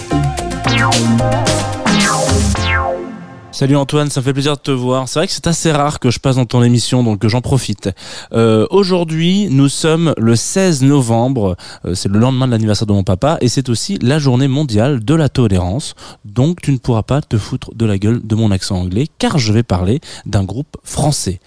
Salut 3.58 3.76
Antoine, 3.76 4.12
ça 4.12 4.20
me 4.20 4.24
fait 4.24 4.34
plaisir 4.34 4.56
de 4.56 4.62
te 4.62 4.70
voir. 4.70 5.10
C'est 5.10 5.18
vrai 5.18 5.26
que 5.26 5.34
c'est 5.34 5.48
assez 5.48 5.72
rare 5.72 6.00
que 6.00 6.12
je 6.12 6.20
passe 6.20 6.36
dans 6.36 6.46
ton 6.46 6.62
émission, 6.62 7.04
donc 7.04 7.26
j'en 7.26 7.42
profite. 7.42 7.90
Euh, 8.32 8.68
Aujourd'hui, 8.70 9.48
nous 9.50 9.68
sommes 9.68 10.14
le 10.16 10.36
16 10.36 10.84
novembre, 10.84 11.58
euh, 11.84 11.96
c'est 11.96 12.08
le 12.08 12.20
lendemain 12.20 12.46
de 12.46 12.52
l'anniversaire 12.52 12.86
de 12.86 12.94
mon 12.94 13.04
papa, 13.04 13.40
et 13.42 13.48
c'est 13.48 13.70
aussi 13.70 13.98
la 14.04 14.20
journée 14.20 14.48
mondiale 14.48 15.04
de 15.04 15.16
la 15.16 15.28
tolérance. 15.28 15.96
Donc 16.24 16.62
tu 16.62 16.72
ne 16.72 16.78
pourras 16.78 17.02
pas 17.02 17.24
te 17.24 17.40
foutre 17.40 17.74
de 17.74 17.86
la 17.88 17.98
gueule 17.98 18.22
de 18.24 18.36
mon 18.36 18.52
accent 18.52 18.78
anglais, 18.78 19.08
car 19.18 19.40
je 19.40 19.52
vais 19.52 19.64
parler 19.64 20.02
d'un 20.28 20.44
groupe 20.44 20.78
français. 20.84 21.40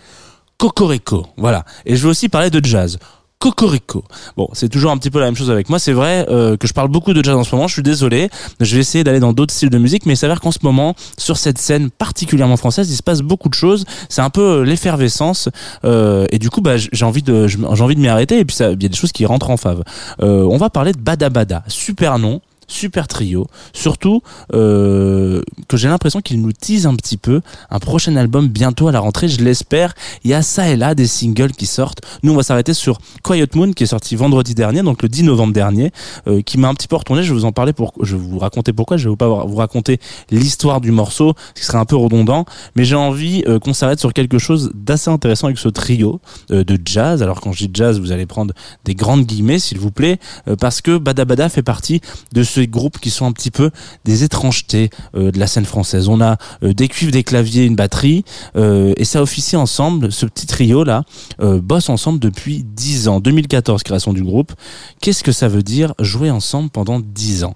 Cocorico, 0.58 1.26
voilà. 1.36 1.64
Et 1.86 1.94
je 1.94 2.02
vais 2.02 2.08
aussi 2.10 2.28
parler 2.28 2.50
de 2.50 2.64
jazz. 2.64 2.98
Cocorico. 3.40 4.04
Bon, 4.36 4.48
c'est 4.52 4.68
toujours 4.68 4.90
un 4.90 4.98
petit 4.98 5.10
peu 5.10 5.18
la 5.18 5.24
même 5.24 5.34
chose 5.34 5.50
avec 5.50 5.70
moi. 5.70 5.78
C'est 5.78 5.94
vrai 5.94 6.26
euh, 6.28 6.58
que 6.58 6.68
je 6.68 6.74
parle 6.74 6.88
beaucoup 6.88 7.14
de 7.14 7.24
jazz 7.24 7.34
en 7.34 7.42
ce 7.42 7.54
moment. 7.54 7.68
Je 7.68 7.72
suis 7.72 7.82
désolé. 7.82 8.28
Je 8.60 8.74
vais 8.74 8.82
essayer 8.82 9.02
d'aller 9.02 9.18
dans 9.18 9.32
d'autres 9.32 9.54
styles 9.54 9.70
de 9.70 9.78
musique, 9.78 10.04
mais 10.04 10.12
il 10.12 10.16
s'avère 10.18 10.42
qu'en 10.42 10.52
ce 10.52 10.58
moment, 10.62 10.94
sur 11.16 11.38
cette 11.38 11.56
scène 11.56 11.88
particulièrement 11.90 12.58
française, 12.58 12.90
il 12.90 12.96
se 12.96 13.02
passe 13.02 13.22
beaucoup 13.22 13.48
de 13.48 13.54
choses. 13.54 13.86
C'est 14.10 14.20
un 14.20 14.28
peu 14.28 14.42
euh, 14.42 14.62
l'effervescence. 14.62 15.48
Euh, 15.86 16.26
et 16.30 16.38
du 16.38 16.50
coup, 16.50 16.60
bah, 16.60 16.76
j'ai 16.76 17.04
envie 17.06 17.22
de, 17.22 17.46
j'ai 17.48 17.58
envie 17.64 17.96
de 17.96 18.00
m'y 18.00 18.08
arrêter. 18.08 18.38
Et 18.38 18.44
puis, 18.44 18.58
il 18.60 18.82
y 18.82 18.86
a 18.86 18.88
des 18.88 18.96
choses 18.96 19.12
qui 19.12 19.24
rentrent 19.24 19.48
en 19.48 19.56
fave. 19.56 19.82
On 20.18 20.58
va 20.58 20.68
parler 20.68 20.92
de 20.92 20.98
Bada 20.98 21.30
Bada. 21.30 21.62
Super 21.66 22.18
nom. 22.18 22.42
Super 22.70 23.08
trio, 23.08 23.48
surtout 23.72 24.22
euh, 24.54 25.42
que 25.66 25.76
j'ai 25.76 25.88
l'impression 25.88 26.20
qu'il 26.20 26.40
nous 26.40 26.52
tease 26.52 26.86
un 26.86 26.94
petit 26.94 27.16
peu 27.16 27.40
un 27.68 27.80
prochain 27.80 28.14
album 28.14 28.46
bientôt 28.46 28.86
à 28.86 28.92
la 28.92 29.00
rentrée, 29.00 29.26
je 29.26 29.42
l'espère. 29.42 29.92
Il 30.22 30.30
y 30.30 30.34
a 30.34 30.42
ça 30.42 30.68
et 30.68 30.76
là 30.76 30.94
des 30.94 31.08
singles 31.08 31.50
qui 31.50 31.66
sortent. 31.66 32.00
Nous, 32.22 32.32
on 32.32 32.36
va 32.36 32.44
s'arrêter 32.44 32.72
sur 32.72 33.00
Quiet 33.24 33.48
Moon 33.56 33.72
qui 33.72 33.82
est 33.82 33.88
sorti 33.88 34.14
vendredi 34.14 34.54
dernier, 34.54 34.82
donc 34.82 35.02
le 35.02 35.08
10 35.08 35.24
novembre 35.24 35.52
dernier, 35.52 35.90
euh, 36.28 36.42
qui 36.42 36.58
m'a 36.58 36.68
un 36.68 36.74
petit 36.74 36.86
peu 36.86 36.94
retourné. 36.94 37.24
Je 37.24 37.32
vais 37.32 37.40
vous 37.40 37.44
en 37.44 37.50
parler 37.50 37.72
pour, 37.72 37.92
je 38.02 38.16
vais 38.16 38.22
vous 38.22 38.38
raconter 38.38 38.72
pourquoi. 38.72 38.96
Je 38.98 39.08
vais 39.08 39.16
pas 39.16 39.26
vous 39.28 39.56
raconter 39.56 39.98
l'histoire 40.30 40.80
du 40.80 40.92
morceau, 40.92 41.34
ce 41.54 41.60
qui 41.60 41.66
serait 41.66 41.78
un 41.78 41.84
peu 41.84 41.96
redondant, 41.96 42.44
mais 42.76 42.84
j'ai 42.84 42.94
envie 42.94 43.42
euh, 43.48 43.58
qu'on 43.58 43.72
s'arrête 43.72 43.98
sur 43.98 44.12
quelque 44.12 44.38
chose 44.38 44.70
d'assez 44.76 45.10
intéressant 45.10 45.48
avec 45.48 45.58
ce 45.58 45.68
trio 45.68 46.20
euh, 46.52 46.62
de 46.62 46.78
jazz. 46.84 47.20
Alors 47.20 47.40
quand 47.40 47.50
je 47.50 47.66
dis 47.66 47.70
jazz, 47.74 47.98
vous 47.98 48.12
allez 48.12 48.26
prendre 48.26 48.54
des 48.84 48.94
grandes 48.94 49.24
guillemets, 49.24 49.58
s'il 49.58 49.78
vous 49.80 49.90
plaît, 49.90 50.20
parce 50.60 50.80
que 50.80 50.98
Bada 50.98 51.24
Bada 51.24 51.48
fait 51.48 51.62
partie 51.62 52.00
de 52.32 52.42
ces 52.60 52.66
groupes 52.66 52.98
qui 52.98 53.08
sont 53.08 53.24
un 53.24 53.32
petit 53.32 53.50
peu 53.50 53.70
des 54.04 54.22
étrangetés 54.22 54.90
euh, 55.14 55.30
de 55.30 55.38
la 55.38 55.46
scène 55.46 55.64
française. 55.64 56.08
On 56.08 56.20
a 56.20 56.36
euh, 56.62 56.74
des 56.74 56.88
cuivres, 56.88 57.12
des 57.12 57.24
claviers, 57.24 57.64
une 57.64 57.74
batterie, 57.74 58.22
euh, 58.56 58.92
et 58.98 59.04
ça 59.04 59.22
officie 59.22 59.56
ensemble. 59.56 60.12
Ce 60.12 60.26
petit 60.26 60.46
trio 60.46 60.84
là 60.84 61.04
bosse 61.38 61.88
ensemble 61.88 62.18
depuis 62.18 62.64
10 62.64 63.08
ans. 63.08 63.20
2014 63.20 63.82
création 63.82 64.12
du 64.12 64.22
groupe. 64.22 64.52
Qu'est-ce 65.00 65.24
que 65.24 65.32
ça 65.32 65.48
veut 65.48 65.62
dire 65.62 65.94
jouer 66.00 66.30
ensemble 66.30 66.68
pendant 66.68 67.00
10 67.00 67.44
ans? 67.44 67.54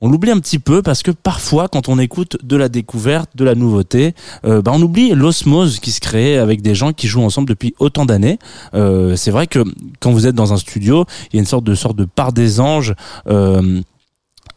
On 0.00 0.10
l'oublie 0.10 0.32
un 0.32 0.40
petit 0.40 0.58
peu 0.58 0.82
parce 0.82 1.04
que 1.04 1.12
parfois, 1.12 1.68
quand 1.68 1.88
on 1.88 1.98
écoute 2.00 2.36
de 2.42 2.56
la 2.56 2.68
découverte, 2.68 3.30
de 3.36 3.44
la 3.44 3.54
nouveauté, 3.54 4.14
euh, 4.44 4.60
bah, 4.60 4.72
on 4.74 4.82
oublie 4.82 5.10
l'osmose 5.10 5.78
qui 5.78 5.92
se 5.92 6.00
crée 6.00 6.38
avec 6.38 6.60
des 6.60 6.74
gens 6.74 6.92
qui 6.92 7.06
jouent 7.06 7.22
ensemble 7.22 7.48
depuis 7.48 7.74
autant 7.78 8.04
d'années. 8.04 8.40
C'est 8.72 9.30
vrai 9.30 9.46
que 9.46 9.60
quand 10.00 10.10
vous 10.10 10.26
êtes 10.26 10.34
dans 10.34 10.52
un 10.52 10.56
studio, 10.56 11.04
il 11.32 11.36
y 11.36 11.38
a 11.38 11.40
une 11.40 11.46
sorte 11.46 11.64
de 11.64 11.76
sorte 11.76 11.96
de 11.96 12.04
part 12.04 12.32
des 12.32 12.58
anges. 12.58 12.94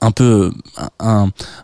Un 0.06 0.12
peu 0.12 0.52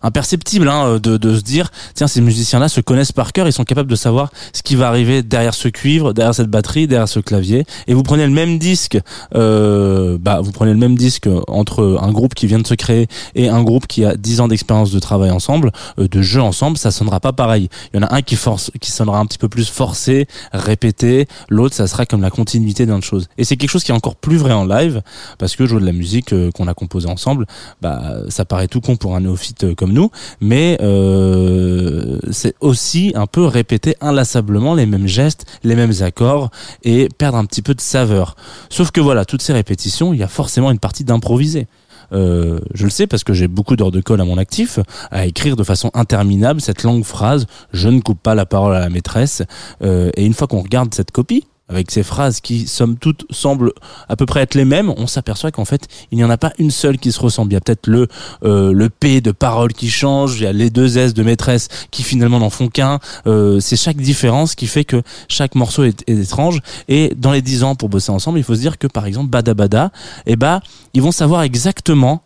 imperceptible 0.02 0.68
hein, 0.68 1.00
de, 1.02 1.18
de 1.18 1.36
se 1.36 1.42
dire 1.42 1.70
tiens 1.94 2.08
ces 2.08 2.22
musiciens 2.22 2.60
là 2.60 2.70
se 2.70 2.82
connaissent 2.82 3.12
par 3.12 3.34
cœur 3.34 3.48
ils 3.48 3.54
sont 3.54 3.64
capables 3.64 3.90
de 3.90 3.96
savoir 3.96 4.32
ce 4.54 4.64
qui 4.64 4.76
va 4.76 4.88
arriver 4.88 5.24
derrière 5.24 5.54
ce 5.54 5.68
cuivre 5.68 6.14
derrière 6.14 6.36
cette 6.36 6.50
batterie 6.50 6.88
derrière 6.88 7.08
ce 7.08 7.20
clavier. 7.20 7.66
Et 7.88 7.94
vous 7.94 8.04
prenez 8.04 8.26
le 8.26 8.34
même 8.34 8.58
disque 8.58 9.00
euh, 9.36 10.18
bah 10.20 10.42
vous 10.42 10.52
prenez 10.52 10.72
le 10.72 10.78
même 10.78 10.98
disque 10.98 11.30
entre 11.48 12.00
un 12.02 12.12
groupe 12.12 12.34
qui 12.34 12.48
vient 12.48 12.60
de 12.60 12.68
se 12.68 12.74
créer 12.74 13.08
et 13.36 13.50
un 13.50 13.64
groupe 13.64 13.88
qui 13.88 14.06
a 14.06 14.16
10 14.16 14.42
ans 14.42 14.48
d'expérience 14.48 14.92
de 14.92 15.00
travail 15.00 15.32
ensemble 15.32 15.72
euh, 16.00 16.08
de 16.08 16.22
jeu 16.22 16.42
ensemble 16.42 16.78
ça 16.78 16.92
sonnera 16.92 17.20
pas 17.20 17.34
pareil. 17.34 17.70
Il 17.94 18.00
y 18.00 18.04
en 18.04 18.08
a 18.08 18.16
un 18.16 18.22
qui 18.22 18.36
force 18.36 18.72
qui 18.80 18.92
sonnera 18.92 19.20
un 19.20 19.26
petit 19.26 19.38
peu 19.38 19.50
plus 19.50 19.70
forcé 19.70 20.28
répété 20.54 21.28
l'autre 21.50 21.76
ça 21.76 21.88
sera 21.88 22.06
comme 22.06 22.22
la 22.22 22.30
continuité 22.30 22.86
d'une 22.86 23.02
chose. 23.02 23.28
Et 23.38 23.44
c'est 23.44 23.58
quelque 23.58 23.70
chose 23.70 23.84
qui 23.84 23.92
est 23.92 23.96
encore 23.96 24.16
plus 24.16 24.38
vrai 24.38 24.54
en 24.54 24.66
live 24.66 25.02
parce 25.38 25.56
que 25.56 25.66
jouer 25.66 25.82
de 25.82 25.86
la 25.86 25.92
musique 25.92 26.34
euh, 26.34 26.52
qu'on 26.52 26.68
a 26.68 26.74
composée 26.74 27.10
ensemble 27.10 27.46
bah 27.82 28.02
ça 28.32 28.46
paraît 28.46 28.68
tout 28.68 28.82
con 28.82 28.96
pour 28.96 29.16
un 29.16 29.22
néophyte 29.22 29.66
euh, 29.66 29.76
comme 29.76 29.94
nous, 29.94 30.10
mais 30.40 30.78
euh, 30.82 32.20
c'est 32.32 32.56
aussi 32.60 33.12
un 33.16 33.28
peu 33.28 33.46
répéter 33.46 33.96
inlassablement 34.02 34.74
les 34.74 34.86
mêmes 34.86 35.08
gestes, 35.08 35.46
les 35.64 35.76
mêmes 35.76 35.94
accords 36.02 36.50
et 36.84 37.10
perdre 37.18 37.38
un 37.38 37.46
petit 37.46 37.62
peu 37.62 37.74
de 37.74 37.82
saveur. 37.82 38.36
Sauf 38.70 38.92
que 38.92 39.02
voilà, 39.02 39.26
toutes 39.26 39.42
ces 39.42 39.54
répétitions, 39.54 40.14
il 40.14 40.20
y 40.20 40.24
a 40.24 40.28
forcément 40.28 40.72
une 40.72 40.80
partie 40.80 41.04
d'improviser. 41.04 41.68
Euh, 42.14 42.60
je 42.74 42.84
le 42.84 42.90
sais 42.90 43.08
parce 43.08 43.24
que 43.24 43.34
j'ai 43.34 43.48
beaucoup 43.48 43.76
d'heures 43.76 43.92
de 43.92 44.02
colle 44.02 44.20
à 44.20 44.26
mon 44.26 44.38
actif, 44.38 44.80
à 45.12 45.26
écrire 45.26 45.56
de 45.56 45.64
façon 45.64 45.92
interminable 45.94 46.60
cette 46.60 46.84
longue 46.84 47.06
phrase 47.06 47.46
«je 47.74 47.88
ne 47.88 48.02
coupe 48.02 48.22
pas 48.22 48.36
la 48.36 48.46
parole 48.46 48.76
à 48.76 48.80
la 48.80 48.90
maîtresse 48.90 49.44
et 49.82 50.26
une 50.26 50.34
fois 50.34 50.48
qu'on 50.48 50.62
regarde 50.62 50.94
cette 50.94 51.12
copie, 51.12 51.46
avec 51.72 51.90
ces 51.90 52.04
phrases 52.04 52.42
qui, 52.42 52.68
somme 52.68 52.98
toute, 52.98 53.26
semblent 53.30 53.74
à 54.10 54.16
peu 54.16 54.26
près 54.26 54.42
être 54.42 54.56
les 54.56 54.66
mêmes, 54.66 54.94
on 54.98 55.08
s'aperçoit 55.08 55.52
qu'en 55.52 55.66
fait, 55.66 55.88
il 56.12 56.18
n'y 56.18 56.24
en 56.24 56.30
a 56.30 56.38
pas 56.38 56.52
une 56.60 56.72
seule 56.72 56.98
qui 56.98 57.12
se 57.12 57.20
ressemble. 57.20 57.52
Il 57.52 57.56
y 57.56 57.58
a 57.58 57.62
peut-être 57.62 57.88
le 57.88 58.08
euh, 58.44 58.74
le 58.74 58.90
P 58.90 59.22
de 59.22 59.32
parole 59.32 59.74
qui 59.74 59.90
change, 59.90 60.40
il 60.40 60.44
y 60.44 60.48
a 60.48 60.54
les 60.54 60.70
deux 60.70 60.98
S 60.98 61.14
de 61.14 61.24
maîtresse 61.24 61.68
qui 61.92 62.04
finalement 62.04 62.40
n'en 62.40 62.50
font 62.50 62.68
qu'un. 62.68 63.00
Euh, 63.28 63.60
c'est 63.60 63.76
chaque 63.76 63.98
différence 63.98 64.56
qui 64.56 64.68
fait 64.68 64.86
que 64.86 65.02
chaque 65.28 65.56
morceau 65.56 65.84
est, 65.84 66.08
étrange. 66.10 66.60
Et 66.88 67.14
dans 67.16 67.32
les 67.32 67.42
dix 67.42 67.64
ans 67.64 67.76
pour 67.76 67.90
bosser 67.90 68.12
ensemble, 68.12 68.38
il 68.40 68.44
faut 68.44 68.56
se 68.56 68.60
dire 68.60 68.78
que 68.78 68.88
par 68.88 69.06
exemple, 69.06 69.30
Bada 69.30 69.54
Bada, 69.54 69.92
eh 70.26 70.36
ben, 70.36 70.62
ils 70.94 71.02
vont 71.02 71.12
savoir 71.12 71.44
exactement 71.44 72.24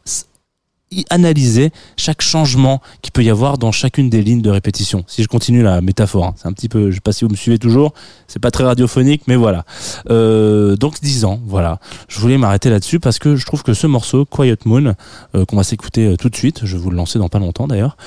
analyser 1.09 1.71
chaque 1.97 2.21
changement 2.21 2.81
qu'il 3.01 3.11
peut 3.11 3.23
y 3.23 3.29
avoir 3.29 3.57
dans 3.57 3.71
chacune 3.71 4.09
des 4.09 4.21
lignes 4.21 4.41
de 4.41 4.49
répétition. 4.49 5.03
Si 5.07 5.23
je 5.23 5.27
continue 5.27 5.63
la 5.63 5.81
métaphore, 5.81 6.25
hein, 6.25 6.33
c'est 6.37 6.47
un 6.47 6.53
petit 6.53 6.69
peu, 6.69 6.89
je 6.89 6.95
sais 6.95 7.01
pas 7.01 7.11
si 7.11 7.25
vous 7.25 7.31
me 7.31 7.35
suivez 7.35 7.59
toujours, 7.59 7.93
c'est 8.27 8.39
pas 8.39 8.51
très 8.51 8.63
radiophonique, 8.63 9.23
mais 9.27 9.35
voilà. 9.35 9.65
Euh, 10.09 10.75
donc 10.75 11.01
10 11.01 11.25
ans, 11.25 11.39
voilà. 11.45 11.79
Je 12.07 12.19
voulais 12.19 12.37
m'arrêter 12.37 12.69
là-dessus 12.69 12.99
parce 12.99 13.19
que 13.19 13.35
je 13.35 13.45
trouve 13.45 13.63
que 13.63 13.73
ce 13.73 13.87
morceau, 13.87 14.25
Quiet 14.25 14.57
Moon, 14.65 14.93
euh, 15.35 15.45
qu'on 15.45 15.57
va 15.57 15.63
s'écouter 15.63 16.07
euh, 16.07 16.15
tout 16.15 16.29
de 16.29 16.35
suite, 16.35 16.61
je 16.63 16.77
vais 16.77 16.81
vous 16.81 16.91
le 16.91 16.97
lancer 16.97 17.19
dans 17.19 17.29
pas 17.29 17.39
longtemps 17.39 17.67
d'ailleurs, 17.67 17.97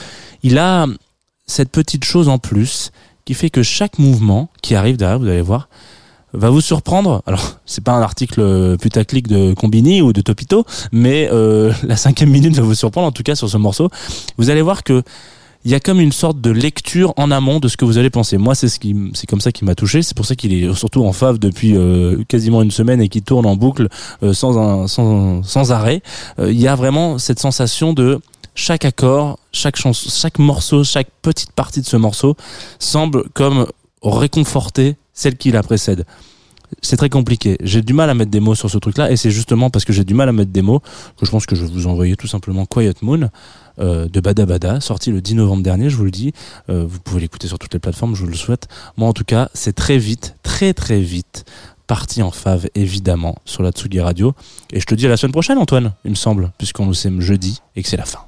il 0.43 0.59
a 0.59 0.87
cette 1.47 1.71
petite 1.71 2.05
chose 2.05 2.29
en 2.29 2.39
plus 2.39 2.93
qui 3.25 3.35
fait 3.35 3.51
que 3.51 3.63
chaque 3.63 3.99
mouvement 3.99 4.49
qui 4.63 4.75
arrive 4.75 4.97
derrière, 4.97 5.19
vous 5.19 5.27
allez 5.27 5.43
voir, 5.43 5.69
va 6.33 6.51
vous 6.51 6.61
surprendre. 6.61 7.23
Alors, 7.27 7.59
c'est 7.67 7.83
pas 7.83 7.93
un 7.93 8.03
article 8.03 8.41
euh, 8.41 8.77
putaclic 8.77 9.29
de 9.29 9.55
Combini 9.55 10.03
ou 10.03 10.13
de 10.13 10.21
Topito, 10.21 10.65
mais 10.93 11.29
euh, 11.33 11.73
la 11.83 11.97
cinquième 11.97 12.31
minute 12.31 12.55
va 12.55 12.63
vous 12.63 12.75
surprendre, 12.75 13.07
en 13.07 13.13
tout 13.13 13.23
cas 13.23 13.35
sur 13.35 13.49
ce 13.49 13.57
morceau. 13.57 13.89
Vous 14.37 14.51
allez 14.51 14.63
voir 14.63 14.83
que 14.83 15.03
il 15.65 15.71
y 15.71 15.75
a 15.75 15.81
comme 15.81 16.01
une 16.01 16.13
sorte 16.13 16.41
de 16.41 16.51
lecture 16.51 17.13
en 17.17 17.31
amont 17.31 17.59
de 17.59 17.69
ce 17.69 17.77
que 17.77 17.85
vous 17.85 17.99
allez 17.99 18.11
penser. 18.11 18.39
Moi, 18.39 18.55
c'est 18.55 18.69
ce 18.69 18.79
qui, 18.79 18.95
c'est 19.15 19.27
comme 19.27 19.41
ça 19.41 19.53
qui 19.53 19.65
m'a 19.65 19.75
touché. 19.75 20.03
C'est 20.03 20.17
pour 20.17 20.27
ça 20.27 20.35
qu'il 20.37 20.53
est 20.53 20.73
surtout 20.75 21.05
en 21.05 21.13
fave 21.13 21.39
depuis 21.39 21.77
euh, 21.77 22.23
quasiment 22.29 22.63
une 22.63 22.71
semaine 22.71 23.01
et 23.03 23.09
qui 23.09 23.23
tourne 23.23 23.47
en 23.47 23.57
boucle 23.57 23.89
euh, 24.23 24.33
sans, 24.33 25.71
arrêt. 25.71 26.03
Euh, 26.39 26.53
il 26.53 26.61
y 26.61 26.69
a 26.69 26.75
vraiment 26.75 27.19
cette 27.19 27.41
sensation 27.41 27.93
de 27.93 28.21
chaque 28.55 28.85
accord, 28.85 29.39
chaque 29.53 29.77
chaque 29.77 30.39
morceau, 30.39 30.85
chaque 30.85 31.09
petite 31.23 31.53
partie 31.53 31.81
de 31.81 31.87
ce 31.87 31.97
morceau 31.97 32.37
semble 32.79 33.29
comme 33.35 33.67
réconforter 34.03 34.97
celle 35.19 35.37
qui 35.37 35.51
la 35.51 35.63
précède. 35.63 36.05
C'est 36.83 36.97
très 36.97 37.09
compliqué. 37.09 37.57
J'ai 37.63 37.83
du 37.83 37.95
mal 37.95 38.11
à 38.11 38.15
mettre 38.15 38.31
des 38.31 38.41
mots 38.41 38.55
sur 38.55 38.71
ce 38.71 38.79
truc-là, 38.79 39.11
et 39.11 39.17
c'est 39.17 39.31
justement 39.31 39.71
parce 39.71 39.85
que 39.85 39.93
j'ai 39.93 40.05
du 40.05 40.15
mal 40.15 40.29
à 40.29 40.33
mettre 40.33 40.53
des 40.53 40.63
mots 40.63 40.81
que 41.17 41.27
je 41.27 41.31
pense 41.31 41.47
que 41.47 41.57
je 41.57 41.65
vais 41.65 41.73
vous 41.73 41.87
envoyer 41.87 42.15
tout 42.15 42.27
simplement 42.27 42.67
Quiet 42.67 42.95
Moon 43.03 43.31
euh, 43.81 44.07
de 44.07 44.21
Bada 44.21 44.47
Bada, 44.47 44.81
sorti 44.81 45.11
le 45.11 45.21
10 45.21 45.37
novembre 45.37 45.63
dernier, 45.63 45.91
je 45.91 45.97
vous 45.97 46.05
le 46.05 46.11
dis. 46.11 46.33
Euh, 46.69 46.85
vous 46.87 47.01
pouvez 47.01 47.21
l'écouter 47.21 47.49
sur 47.49 47.59
toutes 47.59 47.73
les 47.73 47.81
plateformes, 47.81 48.15
je 48.15 48.23
vous 48.23 48.29
le 48.29 48.37
souhaite. 48.37 48.69
Moi, 48.97 49.09
en 49.09 49.13
tout 49.13 49.25
cas, 49.25 49.49
c'est 49.55 49.75
très 49.75 49.99
vite, 49.99 50.37
très 50.43 50.73
très 50.75 51.01
vite 51.01 51.45
parti 51.87 52.23
en 52.23 52.31
fave, 52.31 52.69
évidemment, 52.75 53.37
sur 53.47 53.63
la 53.63 53.71
Tsugi 53.71 54.01
Radio. 54.01 54.35
Et 54.73 54.79
je 54.79 54.85
te 54.85 54.95
dis 54.95 55.07
à 55.07 55.09
la 55.09 55.17
semaine 55.17 55.33
prochaine, 55.33 55.59
Antoine, 55.59 55.95
il 56.05 56.11
me 56.11 56.17
semble, 56.17 56.53
puisqu'on 56.59 56.85
nous 56.85 56.95
sait 56.95 57.11
jeudi 57.19 57.63
et 57.75 57.83
que 57.83 57.89
c'est 57.89 57.97
la 57.97 58.05
fin. 58.05 58.21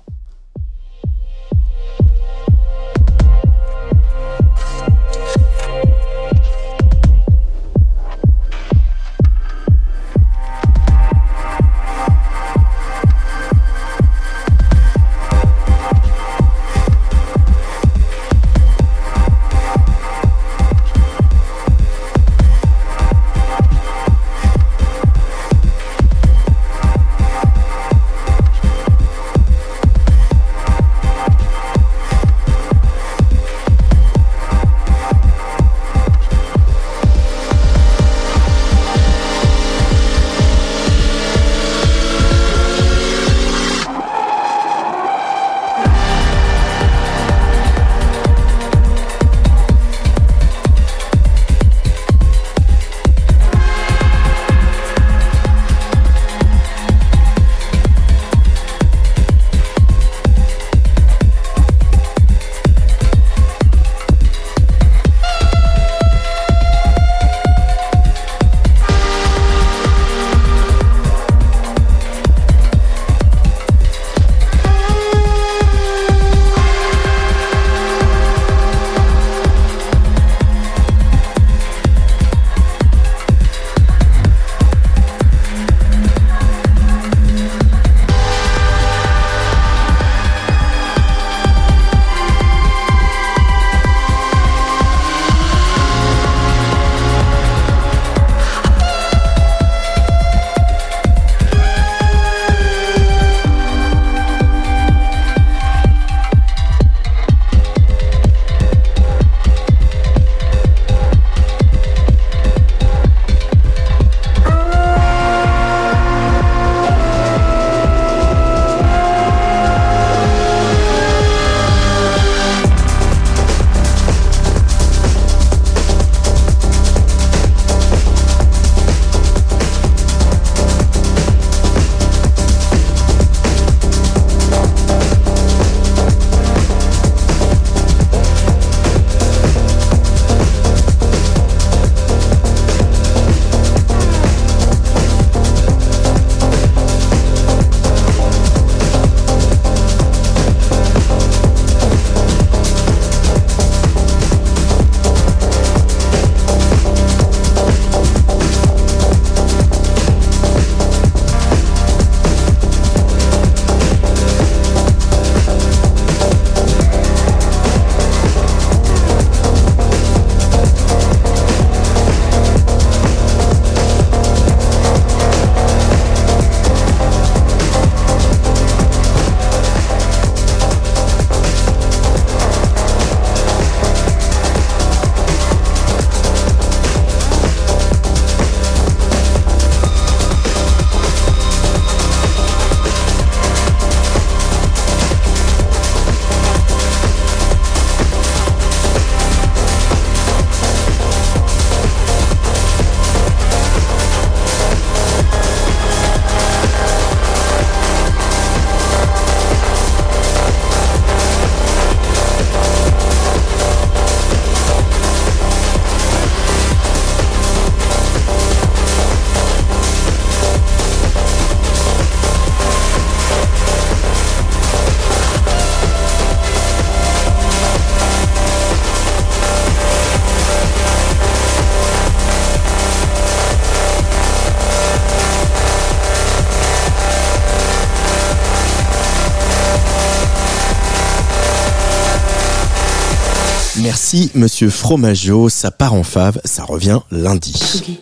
Merci 244.12 244.32
Monsieur 244.34 244.70
Fromageau, 244.70 245.48
ça 245.48 245.70
part 245.70 245.94
en 245.94 246.02
fave, 246.02 246.40
ça 246.44 246.64
revient 246.64 246.98
lundi. 247.12 247.52
Tsugi. 247.52 248.00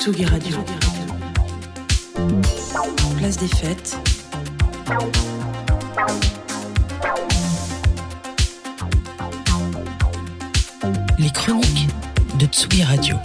Tsugi. 0.00 0.24
Place 3.18 3.36
des 3.36 3.48
fêtes. 3.48 3.98
Les 11.18 11.30
chroniques 11.30 11.88
de 12.38 12.46
Tsugi 12.46 12.84
Radio. 12.84 13.16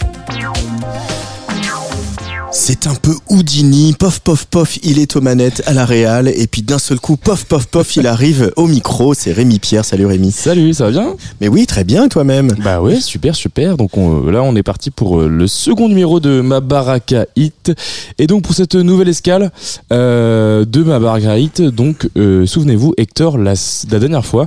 C'est 2.50 2.86
un 2.86 2.94
peu 2.94 3.14
Houdini, 3.28 3.92
pof 3.98 4.20
pof 4.20 4.46
pof, 4.46 4.78
il 4.82 4.98
est 4.98 5.16
aux 5.16 5.20
manettes 5.20 5.62
à 5.66 5.72
la 5.74 5.84
Réal, 5.84 6.28
et 6.28 6.46
puis 6.46 6.62
d'un 6.62 6.78
seul 6.78 6.98
coup, 6.98 7.16
pof 7.16 7.44
pof 7.44 7.66
pof, 7.66 7.96
il 7.96 8.06
arrive 8.06 8.52
au 8.56 8.66
micro, 8.66 9.12
c'est 9.14 9.32
Rémi 9.32 9.58
Pierre, 9.58 9.84
salut 9.84 10.06
Rémi. 10.06 10.32
Salut, 10.32 10.72
ça 10.74 10.84
va 10.86 10.90
bien? 10.90 11.14
Mais 11.40 11.48
oui, 11.48 11.66
très 11.66 11.84
bien, 11.84 12.08
toi-même 12.08 12.52
Bah 12.64 12.80
ouais, 12.80 13.00
super, 13.00 13.34
super. 13.36 13.76
Donc 13.76 13.96
on- 13.98 14.24
là, 14.30 14.42
on 14.42 14.56
est 14.56 14.62
parti 14.62 14.90
pour 14.90 15.20
euh, 15.20 15.28
le 15.28 15.46
second 15.46 15.88
numéro 15.88 16.20
de 16.20 16.40
Ma 16.40 16.60
Baraka 16.60 17.26
Hit. 17.36 17.72
Et 18.18 18.26
donc 18.26 18.42
pour 18.44 18.54
cette 18.54 18.74
nouvelle 18.74 19.08
escale 19.08 19.50
euh, 19.92 20.64
de 20.64 20.82
Ma 20.82 20.98
Baraka 20.98 21.38
Hit, 21.38 21.60
donc 21.62 22.08
euh, 22.16 22.46
souvenez-vous, 22.46 22.94
Hector, 22.96 23.36
la 23.38 23.54
dernière 23.88 24.24
fois, 24.24 24.46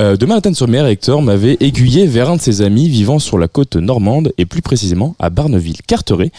euh, 0.00 0.16
de 0.16 0.26
Manhattan-sur-Mer, 0.26 0.86
Hector 0.86 1.20
m'avait 1.22 1.58
aiguillé 1.60 2.06
vers 2.06 2.30
un 2.30 2.36
de 2.36 2.40
ses 2.42 2.62
amis 2.62 2.88
vivant 2.88 3.18
sur 3.18 3.38
la 3.38 3.46
côte 3.48 3.76
normande, 3.76 4.32
et 4.38 4.46
plus 4.46 4.62
précisément 4.62 5.14
à 5.18 5.28
Barneville-Carteret. 5.30 6.32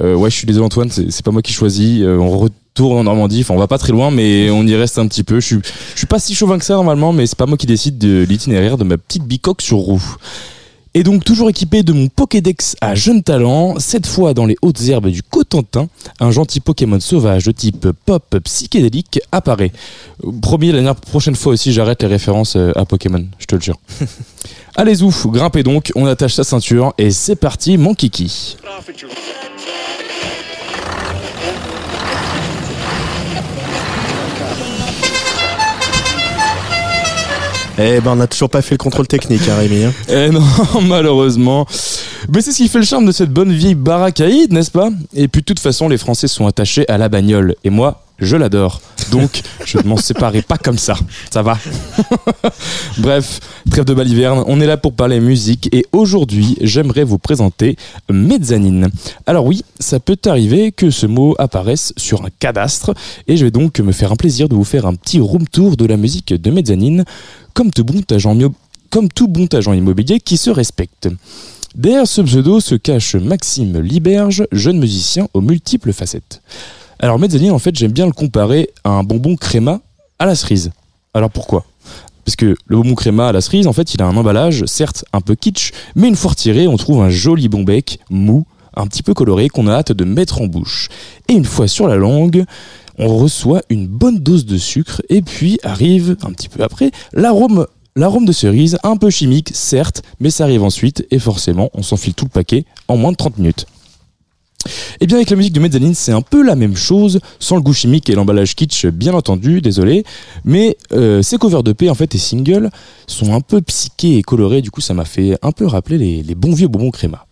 Euh, 0.00 0.14
ouais, 0.14 0.30
je 0.30 0.36
suis 0.36 0.46
désolé 0.46 0.66
Antoine, 0.66 0.90
c'est 0.90 1.24
pas 1.24 1.30
moi 1.30 1.42
qui 1.42 1.52
choisis. 1.52 2.02
Euh, 2.02 2.16
on 2.18 2.38
retourne 2.38 2.98
en 2.98 3.04
Normandie. 3.04 3.40
Enfin, 3.42 3.54
on 3.54 3.58
va 3.58 3.68
pas 3.68 3.78
très 3.78 3.92
loin, 3.92 4.10
mais 4.10 4.50
on 4.50 4.66
y 4.66 4.74
reste 4.74 4.98
un 4.98 5.06
petit 5.06 5.22
peu. 5.22 5.40
Je 5.40 5.46
suis, 5.46 5.58
suis 5.94 6.06
pas 6.06 6.18
si 6.18 6.34
chauvin 6.34 6.58
que 6.58 6.64
ça 6.64 6.74
normalement, 6.74 7.12
mais 7.12 7.26
c'est 7.26 7.38
pas 7.38 7.46
moi 7.46 7.56
qui 7.56 7.66
décide 7.66 7.98
de 7.98 8.24
l'itinéraire 8.28 8.78
de 8.78 8.84
ma 8.84 8.98
petite 8.98 9.24
bicoque 9.24 9.62
sur 9.62 9.78
roue. 9.78 10.16
Et 10.96 11.02
donc 11.02 11.24
toujours 11.24 11.50
équipé 11.50 11.82
de 11.82 11.92
mon 11.92 12.06
Pokédex 12.06 12.76
à 12.80 12.94
jeunes 12.94 13.24
talents, 13.24 13.80
cette 13.80 14.06
fois 14.06 14.32
dans 14.32 14.46
les 14.46 14.54
hautes 14.62 14.80
herbes 14.82 15.08
du 15.08 15.24
Cotentin, 15.24 15.88
un 16.20 16.30
gentil 16.30 16.60
Pokémon 16.60 17.00
sauvage 17.00 17.46
de 17.46 17.50
type 17.50 17.88
pop 18.06 18.36
psychédélique 18.44 19.20
apparaît. 19.32 19.72
Promis, 20.40 20.70
la 20.70 20.94
prochaine 20.94 21.34
fois 21.34 21.54
aussi 21.54 21.72
j'arrête 21.72 22.02
les 22.02 22.08
références 22.08 22.54
euh, 22.54 22.70
à 22.76 22.84
Pokémon, 22.84 23.26
je 23.40 23.46
te 23.46 23.56
le 23.56 23.60
jure. 23.60 23.80
Allez 24.76 25.02
ouf, 25.02 25.26
grimpez 25.26 25.64
donc, 25.64 25.90
on 25.96 26.06
attache 26.06 26.34
sa 26.34 26.44
ceinture 26.44 26.94
et 26.96 27.10
c'est 27.10 27.36
parti 27.36 27.76
mon 27.76 27.94
kiki. 27.94 28.56
Eh 37.78 38.00
ben, 38.00 38.12
on 38.12 38.16
n'a 38.16 38.26
toujours 38.28 38.50
pas 38.50 38.62
fait 38.62 38.74
le 38.74 38.78
contrôle 38.78 39.06
technique, 39.08 39.48
hein, 39.48 39.56
Rémi. 39.58 39.84
hein. 39.84 39.92
Eh 40.08 40.30
non, 40.30 40.42
malheureusement. 40.82 41.66
Mais 42.32 42.40
c'est 42.40 42.52
ce 42.52 42.56
qui 42.58 42.68
fait 42.68 42.78
le 42.78 42.84
charme 42.84 43.06
de 43.06 43.12
cette 43.12 43.30
bonne 43.30 43.52
vieille 43.52 43.74
baracaïde, 43.74 44.52
n'est-ce 44.52 44.70
pas? 44.70 44.90
Et 45.14 45.28
puis 45.28 45.42
de 45.42 45.44
toute 45.46 45.60
façon, 45.60 45.88
les 45.88 45.98
Français 45.98 46.26
sont 46.28 46.46
attachés 46.46 46.88
à 46.88 46.98
la 46.98 47.08
bagnole. 47.08 47.54
Et 47.64 47.70
moi, 47.70 48.02
je 48.18 48.36
l'adore. 48.36 48.80
Donc, 49.10 49.42
je 49.64 49.78
ne 49.78 49.82
m'en 49.84 49.96
séparerai 49.96 50.42
pas 50.42 50.56
comme 50.56 50.78
ça. 50.78 50.94
Ça 51.30 51.42
va? 51.42 51.58
Bref, 52.98 53.40
trêve 53.70 53.84
de 53.84 53.94
baliverne, 53.94 54.44
on 54.46 54.60
est 54.60 54.66
là 54.66 54.76
pour 54.76 54.92
parler 54.94 55.20
musique. 55.20 55.68
Et 55.72 55.84
aujourd'hui, 55.92 56.56
j'aimerais 56.60 57.04
vous 57.04 57.18
présenter 57.18 57.76
mezzanine. 58.10 58.88
Alors 59.26 59.46
oui, 59.46 59.62
ça 59.78 60.00
peut 60.00 60.16
arriver 60.26 60.72
que 60.72 60.90
ce 60.90 61.06
mot 61.06 61.34
apparaisse 61.38 61.92
sur 61.96 62.24
un 62.24 62.28
cadastre. 62.38 62.94
Et 63.26 63.36
je 63.36 63.44
vais 63.44 63.50
donc 63.50 63.78
me 63.80 63.92
faire 63.92 64.12
un 64.12 64.16
plaisir 64.16 64.48
de 64.48 64.54
vous 64.54 64.64
faire 64.64 64.86
un 64.86 64.94
petit 64.94 65.20
room 65.20 65.46
tour 65.48 65.76
de 65.76 65.84
la 65.84 65.96
musique 65.96 66.32
de 66.32 66.50
mezzanine 66.50 67.04
comme 67.52 67.70
tout 67.70 67.84
bon 67.84 68.00
agent, 68.10 68.34
mio- 68.34 68.54
comme 68.90 69.08
tout 69.08 69.28
bon 69.28 69.46
agent 69.52 69.72
immobilier 69.72 70.20
qui 70.20 70.36
se 70.36 70.50
respecte. 70.50 71.08
Derrière 71.74 72.06
ce 72.06 72.22
pseudo 72.22 72.60
se 72.60 72.76
cache 72.76 73.16
Maxime 73.16 73.80
Liberge, 73.80 74.46
jeune 74.52 74.78
musicien 74.78 75.26
aux 75.34 75.40
multiples 75.40 75.92
facettes. 75.92 76.40
Alors 77.00 77.18
mezzanine, 77.18 77.50
en 77.50 77.58
fait, 77.58 77.74
j'aime 77.74 77.90
bien 77.90 78.06
le 78.06 78.12
comparer 78.12 78.70
à 78.84 78.90
un 78.90 79.02
bonbon 79.02 79.34
créma 79.34 79.80
à 80.20 80.26
la 80.26 80.36
cerise. 80.36 80.70
Alors 81.14 81.30
pourquoi? 81.30 81.64
Parce 82.24 82.36
que 82.36 82.54
le 82.66 82.76
bonbon 82.76 82.94
créma 82.94 83.26
à 83.26 83.32
la 83.32 83.40
cerise, 83.40 83.66
en 83.66 83.72
fait, 83.72 83.92
il 83.92 84.02
a 84.02 84.06
un 84.06 84.16
emballage, 84.16 84.64
certes 84.66 85.04
un 85.12 85.20
peu 85.20 85.34
kitsch, 85.34 85.72
mais 85.96 86.06
une 86.06 86.14
fois 86.14 86.30
retiré, 86.30 86.68
on 86.68 86.76
trouve 86.76 87.02
un 87.02 87.10
joli 87.10 87.48
bon 87.48 87.64
bec, 87.64 87.98
mou, 88.08 88.46
un 88.76 88.86
petit 88.86 89.02
peu 89.02 89.12
coloré, 89.12 89.48
qu'on 89.48 89.66
a 89.66 89.72
hâte 89.72 89.90
de 89.90 90.04
mettre 90.04 90.42
en 90.42 90.46
bouche. 90.46 90.88
Et 91.26 91.32
une 91.32 91.44
fois 91.44 91.66
sur 91.66 91.88
la 91.88 91.96
langue, 91.96 92.44
on 92.98 93.16
reçoit 93.16 93.62
une 93.68 93.88
bonne 93.88 94.20
dose 94.20 94.46
de 94.46 94.58
sucre, 94.58 95.02
et 95.08 95.22
puis 95.22 95.58
arrive, 95.64 96.16
un 96.22 96.30
petit 96.30 96.48
peu 96.48 96.62
après, 96.62 96.92
l'arôme 97.12 97.66
L'arôme 97.96 98.24
de 98.24 98.32
cerise, 98.32 98.76
un 98.82 98.96
peu 98.96 99.08
chimique, 99.08 99.52
certes, 99.54 100.02
mais 100.18 100.30
ça 100.30 100.42
arrive 100.42 100.64
ensuite, 100.64 101.06
et 101.12 101.20
forcément, 101.20 101.70
on 101.74 101.82
s'enfile 101.84 102.12
tout 102.12 102.24
le 102.24 102.30
paquet 102.30 102.64
en 102.88 102.96
moins 102.96 103.12
de 103.12 103.16
30 103.16 103.38
minutes. 103.38 103.66
Et 105.00 105.06
bien 105.06 105.16
avec 105.16 105.30
la 105.30 105.36
musique 105.36 105.52
de 105.52 105.60
Mezzanine, 105.60 105.94
c'est 105.94 106.12
un 106.12 106.22
peu 106.22 106.42
la 106.42 106.56
même 106.56 106.76
chose, 106.76 107.20
sans 107.38 107.56
le 107.56 107.62
goût 107.62 107.72
chimique 107.72 108.08
et 108.10 108.14
l'emballage 108.14 108.54
kitsch, 108.54 108.86
bien 108.86 109.14
entendu, 109.14 109.60
désolé. 109.60 110.04
Mais 110.44 110.76
euh, 110.92 111.22
ces 111.22 111.36
covers 111.38 111.62
de 111.62 111.72
P 111.72 111.90
en 111.90 111.94
fait 111.94 112.14
et 112.14 112.18
singles 112.18 112.70
sont 113.06 113.34
un 113.34 113.40
peu 113.40 113.60
psychés 113.60 114.18
et 114.18 114.22
colorés, 114.22 114.62
du 114.62 114.70
coup 114.70 114.80
ça 114.80 114.94
m'a 114.94 115.04
fait 115.04 115.36
un 115.42 115.52
peu 115.52 115.66
rappeler 115.66 116.22
les, 116.22 116.34
bons 116.34 116.52
vieux 116.52 116.68
bonbons 116.68 116.90
créma. 116.90 117.26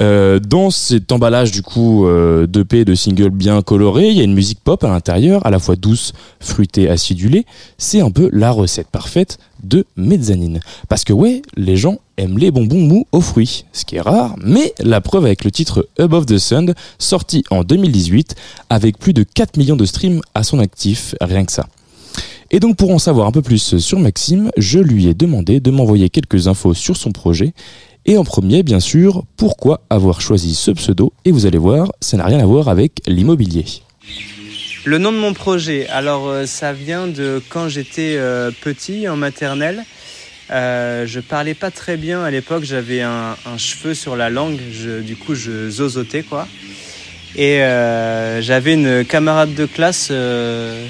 Euh, 0.00 0.38
dans 0.38 0.70
cet 0.70 1.10
emballage 1.10 1.50
du 1.50 1.62
coup 1.62 2.06
euh, 2.06 2.46
de 2.46 2.62
P 2.62 2.84
de 2.84 2.94
singles 2.94 3.30
bien 3.30 3.60
colorés, 3.62 4.08
il 4.10 4.16
y 4.16 4.20
a 4.20 4.24
une 4.24 4.34
musique 4.34 4.60
pop 4.62 4.82
à 4.84 4.88
l'intérieur, 4.88 5.44
à 5.46 5.50
la 5.50 5.58
fois 5.58 5.76
douce, 5.76 6.12
fruitée, 6.40 6.88
acidulée. 6.88 7.46
C'est 7.76 8.00
un 8.00 8.10
peu 8.10 8.30
la 8.32 8.50
recette 8.50 8.88
parfaite 8.88 9.38
de 9.62 9.84
mezzanine. 9.96 10.60
Parce 10.88 11.04
que 11.04 11.12
ouais, 11.12 11.42
les 11.56 11.76
gens 11.76 11.98
aiment 12.18 12.36
les 12.36 12.50
bonbons 12.50 12.80
mous 12.80 13.06
aux 13.12 13.20
fruits, 13.20 13.64
ce 13.72 13.84
qui 13.84 13.96
est 13.96 14.00
rare, 14.00 14.34
mais 14.44 14.74
la 14.80 15.00
preuve 15.00 15.24
avec 15.24 15.44
le 15.44 15.50
titre 15.50 15.88
Above 15.98 16.26
the 16.26 16.38
Sun, 16.38 16.74
sorti 16.98 17.44
en 17.50 17.64
2018, 17.64 18.34
avec 18.68 18.98
plus 18.98 19.14
de 19.14 19.22
4 19.22 19.56
millions 19.56 19.76
de 19.76 19.86
streams 19.86 20.20
à 20.34 20.42
son 20.42 20.58
actif, 20.58 21.14
rien 21.20 21.44
que 21.44 21.52
ça. 21.52 21.66
Et 22.50 22.60
donc 22.60 22.76
pour 22.76 22.90
en 22.90 22.98
savoir 22.98 23.26
un 23.26 23.32
peu 23.32 23.42
plus 23.42 23.78
sur 23.78 23.98
Maxime, 23.98 24.50
je 24.56 24.78
lui 24.78 25.06
ai 25.06 25.14
demandé 25.14 25.60
de 25.60 25.70
m'envoyer 25.70 26.08
quelques 26.10 26.48
infos 26.48 26.74
sur 26.74 26.96
son 26.96 27.12
projet. 27.12 27.52
Et 28.06 28.16
en 28.16 28.24
premier, 28.24 28.62
bien 28.62 28.80
sûr, 28.80 29.24
pourquoi 29.36 29.82
avoir 29.90 30.20
choisi 30.20 30.54
ce 30.54 30.70
pseudo? 30.70 31.12
Et 31.24 31.30
vous 31.30 31.46
allez 31.46 31.58
voir, 31.58 31.92
ça 32.00 32.16
n'a 32.16 32.24
rien 32.24 32.38
à 32.38 32.46
voir 32.46 32.68
avec 32.68 33.02
l'immobilier. 33.06 33.66
Le 34.84 34.96
nom 34.96 35.12
de 35.12 35.18
mon 35.18 35.34
projet, 35.34 35.86
alors 35.88 36.28
euh, 36.28 36.46
ça 36.46 36.72
vient 36.72 37.06
de 37.06 37.42
quand 37.50 37.68
j'étais 37.68 38.14
euh, 38.16 38.50
petit 38.62 39.06
en 39.08 39.16
maternelle. 39.16 39.84
Euh, 40.50 41.06
je 41.06 41.20
parlais 41.20 41.52
pas 41.54 41.70
très 41.70 41.96
bien 41.98 42.24
à 42.24 42.30
l'époque, 42.30 42.64
j'avais 42.64 43.02
un, 43.02 43.36
cheveu 43.58 43.92
sur 43.94 44.16
la 44.16 44.30
langue, 44.30 44.58
je- 44.72 45.00
du 45.00 45.14
coup 45.14 45.34
je 45.34 45.68
zozotais 45.68 46.22
quoi. 46.22 46.48
Et 47.36 47.62
euh, 47.62 48.40
j'avais 48.40 48.72
une 48.74 49.04
camarade 49.04 49.54
de 49.54 49.66
classe 49.66 50.08
euh, 50.10 50.86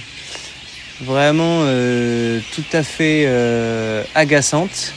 vraiment 1.02 1.62
tout 2.54 2.64
à 2.72 2.82
fait 2.82 3.28
agaçante 4.14 4.94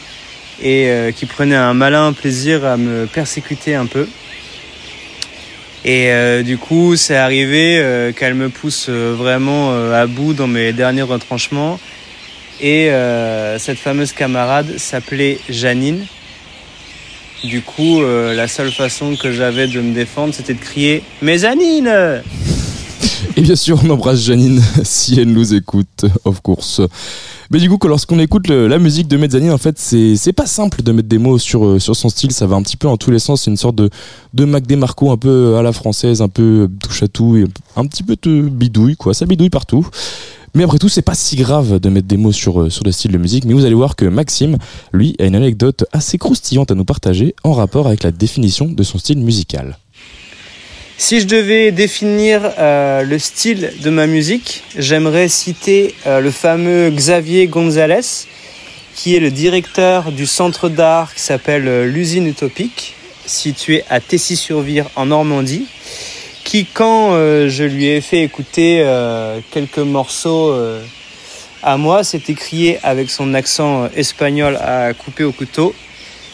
et 0.63 1.11
qui 1.15 1.25
prenait 1.25 1.55
un 1.55 1.73
malin 1.73 2.13
plaisir 2.13 2.65
à 2.65 2.77
me 2.77 3.05
persécuter 3.07 3.75
un 3.75 3.85
peu. 3.87 4.07
Et 5.85 6.11
du 6.43 6.57
coup, 6.57 6.95
c'est 6.95 7.15
arrivé 7.15 8.13
qu'elle 8.15 8.33
me 8.35 8.49
pousse 8.49 8.89
vraiment 8.89 9.71
à 9.93 10.07
bout 10.07 10.33
dans 10.33 10.47
mes 10.47 10.73
derniers 10.73 11.01
retranchements. 11.03 11.79
Et 12.61 12.91
euh, 12.91 13.57
cette 13.57 13.79
fameuse 13.79 14.11
camarade 14.11 14.77
s'appelait 14.77 15.39
Janine. 15.49 16.05
Du 17.43 17.63
coup, 17.63 18.01
euh, 18.01 18.35
la 18.35 18.47
seule 18.47 18.71
façon 18.71 19.15
que 19.15 19.31
j'avais 19.31 19.67
de 19.67 19.81
me 19.81 19.95
défendre, 19.95 20.31
c'était 20.31 20.53
de 20.53 20.59
crier 20.59 21.01
Mezzanine 21.23 22.21
Et 23.35 23.41
bien 23.41 23.55
sûr, 23.55 23.79
on 23.83 23.89
embrasse 23.89 24.21
Janine 24.21 24.61
si 24.83 25.19
elle 25.19 25.31
nous 25.33 25.55
écoute, 25.55 26.05
of 26.23 26.41
course. 26.41 26.81
Mais 27.49 27.57
du 27.57 27.67
coup, 27.67 27.79
lorsqu'on 27.87 28.19
écoute 28.19 28.47
la 28.47 28.77
musique 28.77 29.07
de 29.07 29.17
Mezzanine, 29.17 29.51
en 29.51 29.57
fait, 29.57 29.79
c'est 29.79 30.15
c'est 30.15 30.31
pas 30.31 30.45
simple 30.45 30.83
de 30.83 30.91
mettre 30.91 31.09
des 31.09 31.17
mots 31.17 31.39
sur, 31.39 31.65
euh, 31.65 31.79
sur 31.79 31.95
son 31.95 32.09
style. 32.09 32.31
Ça 32.31 32.45
va 32.45 32.57
un 32.57 32.61
petit 32.61 32.77
peu 32.77 32.87
en 32.87 32.95
tous 32.95 33.09
les 33.09 33.19
sens. 33.19 33.41
C'est 33.41 33.51
une 33.51 33.57
sorte 33.57 33.75
de, 33.75 33.89
de 34.35 34.45
Mac 34.45 34.67
DeMarco 34.67 35.09
un 35.09 35.17
peu 35.17 35.55
à 35.57 35.63
la 35.63 35.73
française, 35.73 36.21
un 36.21 36.29
peu 36.29 36.69
touche 36.79 37.01
à 37.01 37.07
tout, 37.07 37.37
et 37.37 37.45
un 37.75 37.87
petit 37.87 38.03
peu 38.03 38.15
de 38.21 38.41
bidouille, 38.41 38.97
quoi. 38.97 39.15
Ça 39.15 39.25
bidouille 39.25 39.49
partout. 39.49 39.87
Mais 40.53 40.63
après 40.63 40.79
tout, 40.79 40.89
c'est 40.89 41.01
pas 41.01 41.15
si 41.15 41.37
grave 41.37 41.79
de 41.79 41.89
mettre 41.89 42.07
des 42.07 42.17
mots 42.17 42.33
sur, 42.33 42.61
euh, 42.61 42.69
sur 42.69 42.83
le 42.83 42.91
style 42.91 43.11
de 43.11 43.17
musique. 43.17 43.45
Mais 43.45 43.53
vous 43.53 43.65
allez 43.65 43.73
voir 43.73 43.95
que 43.95 44.05
Maxime, 44.05 44.57
lui, 44.91 45.15
a 45.19 45.25
une 45.25 45.35
anecdote 45.35 45.85
assez 45.93 46.17
croustillante 46.17 46.71
à 46.71 46.75
nous 46.75 46.83
partager 46.83 47.35
en 47.43 47.53
rapport 47.53 47.87
avec 47.87 48.03
la 48.03 48.11
définition 48.11 48.65
de 48.65 48.83
son 48.83 48.97
style 48.97 49.19
musical. 49.19 49.77
Si 50.97 51.21
je 51.21 51.25
devais 51.25 51.71
définir 51.71 52.41
euh, 52.59 53.03
le 53.03 53.17
style 53.17 53.71
de 53.81 53.89
ma 53.89 54.07
musique, 54.07 54.63
j'aimerais 54.77 55.29
citer 55.29 55.95
euh, 56.05 56.19
le 56.19 56.31
fameux 56.31 56.91
Xavier 56.91 57.47
Gonzalez, 57.47 58.27
qui 58.93 59.15
est 59.15 59.19
le 59.19 59.31
directeur 59.31 60.11
du 60.11 60.25
centre 60.25 60.69
d'art 60.69 61.15
qui 61.15 61.21
s'appelle 61.21 61.85
l'usine 61.85 62.27
utopique, 62.27 62.93
situé 63.25 63.83
à 63.89 63.99
Tessy-sur-Vire 63.99 64.87
en 64.95 65.07
Normandie, 65.07 65.65
qui 66.51 66.65
quand 66.65 67.13
euh, 67.13 67.47
je 67.47 67.63
lui 67.63 67.85
ai 67.85 68.01
fait 68.01 68.23
écouter 68.23 68.81
euh, 68.83 69.39
quelques 69.51 69.77
morceaux 69.77 70.51
euh, 70.51 70.83
à 71.63 71.77
moi, 71.77 72.03
c'est 72.03 72.29
écrié 72.29 72.77
avec 72.83 73.09
son 73.09 73.33
accent 73.35 73.87
espagnol 73.95 74.57
à 74.57 74.93
couper 74.93 75.23
au 75.23 75.31
couteau. 75.31 75.73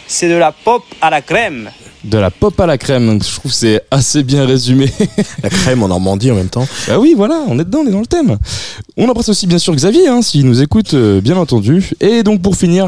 C'est 0.08 0.28
de 0.28 0.34
la 0.34 0.52
pop 0.52 0.84
à 1.02 1.12
la 1.12 1.22
crème. 1.22 1.70
De 2.04 2.18
la 2.18 2.32
pop 2.32 2.60
à 2.60 2.66
la 2.66 2.80
crème, 2.80 3.06
donc 3.06 3.24
je 3.24 3.32
trouve 3.36 3.52
que 3.52 3.58
c'est 3.58 3.84
assez 3.92 4.24
bien 4.24 4.46
résumé. 4.46 4.90
La 5.44 5.50
crème 5.50 5.84
en 5.84 5.90
Normandie 5.90 6.32
en 6.32 6.36
même 6.36 6.50
temps. 6.50 6.68
Bah 6.88 6.98
oui, 7.00 7.14
voilà, 7.16 7.44
on 7.48 7.60
est 7.60 7.66
dedans, 7.66 7.80
on 7.84 7.88
est 7.88 7.92
dans 7.92 8.00
le 8.00 8.06
thème. 8.08 8.38
On 8.96 9.10
embrasse 9.10 9.30
aussi 9.30 9.46
bien 9.46 9.58
sûr 9.58 9.76
Xavier, 9.76 10.08
hein, 10.08 10.22
s'il 10.22 10.46
nous 10.46 10.62
écoute, 10.62 10.94
euh, 10.94 11.22
bien 11.22 11.36
entendu. 11.38 11.92
Et 12.00 12.24
donc 12.24 12.42
pour 12.42 12.56
finir, 12.56 12.88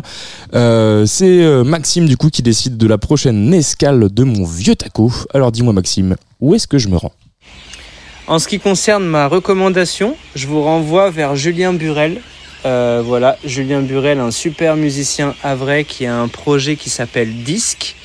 euh, 0.55 1.05
c'est 1.05 1.43
euh, 1.43 1.63
Maxime 1.63 2.07
du 2.07 2.17
coup 2.17 2.29
qui 2.29 2.41
décide 2.41 2.77
de 2.77 2.87
la 2.87 2.97
prochaine 2.97 3.53
escale 3.53 4.07
de 4.11 4.23
mon 4.23 4.45
vieux 4.45 4.75
taco. 4.75 5.11
Alors 5.33 5.51
dis-moi 5.51 5.73
Maxime, 5.73 6.15
où 6.39 6.55
est-ce 6.55 6.67
que 6.67 6.77
je 6.77 6.87
me 6.87 6.97
rends? 6.97 7.13
En 8.27 8.37
ce 8.37 8.47
qui 8.47 8.59
concerne 8.59 9.05
ma 9.05 9.27
recommandation, 9.27 10.15
je 10.35 10.47
vous 10.47 10.61
renvoie 10.61 11.09
vers 11.09 11.35
Julien 11.35 11.73
Burel. 11.73 12.21
Euh, 12.65 13.01
voilà, 13.03 13.37
Julien 13.43 13.81
Burel, 13.81 14.19
un 14.19 14.31
super 14.31 14.75
musicien 14.75 15.33
havrais 15.43 15.83
qui 15.83 16.05
a 16.05 16.15
un 16.15 16.27
projet 16.27 16.75
qui 16.75 16.89
s'appelle 16.89 17.43
Disque. 17.43 17.95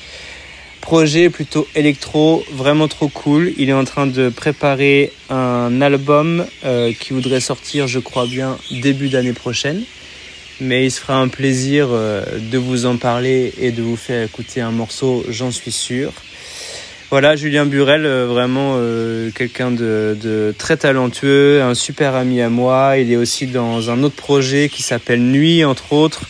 Projet 0.81 1.29
plutôt 1.29 1.67
électro, 1.75 2.43
vraiment 2.51 2.87
trop 2.87 3.07
cool. 3.07 3.53
Il 3.57 3.69
est 3.69 3.73
en 3.73 3.85
train 3.85 4.07
de 4.07 4.29
préparer 4.29 5.11
un 5.29 5.81
album 5.81 6.45
euh, 6.63 6.93
qui 6.99 7.13
voudrait 7.13 7.39
sortir, 7.39 7.87
je 7.87 7.99
crois 7.99 8.27
bien, 8.27 8.57
début 8.71 9.09
d'année 9.09 9.33
prochaine. 9.33 9.83
Mais 10.61 10.85
il 10.85 10.91
se 10.91 11.01
fera 11.01 11.17
un 11.17 11.27
plaisir 11.27 11.87
euh, 11.91 12.23
de 12.51 12.57
vous 12.57 12.85
en 12.85 12.97
parler 12.97 13.53
et 13.59 13.71
de 13.71 13.81
vous 13.81 13.97
faire 13.97 14.23
écouter 14.23 14.61
un 14.61 14.71
morceau, 14.71 15.25
j'en 15.29 15.51
suis 15.51 15.71
sûr. 15.71 16.13
Voilà, 17.15 17.37
Julien 17.37 17.65
Burel, 17.65 18.05
euh, 18.05 18.27
vraiment 18.27 18.73
euh, 18.75 19.31
quelqu'un 19.31 19.71
de, 19.71 20.53
très 20.57 20.75
talentueux, 20.75 21.61
un 21.61 21.73
super 21.73 22.13
ami 22.13 22.41
à 22.41 22.49
moi. 22.49 22.97
Il 22.97 23.09
est 23.09 23.15
aussi 23.15 23.47
dans 23.47 23.89
un 23.89 24.03
autre 24.03 24.17
projet 24.17 24.67
qui 24.67 24.83
s'appelle 24.83 25.21
Nuit, 25.21 25.63
entre 25.63 25.93
autres. 25.93 26.23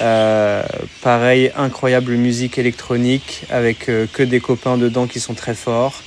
Euh, 0.00 0.62
pareil, 1.02 1.52
incroyable 1.54 2.12
musique 2.12 2.56
électronique 2.56 3.42
avec 3.50 3.90
que 3.90 4.22
des 4.22 4.40
copains 4.40 4.78
dedans 4.78 5.06
qui 5.06 5.20
sont 5.20 5.34
très 5.34 5.54
forts. 5.54 6.02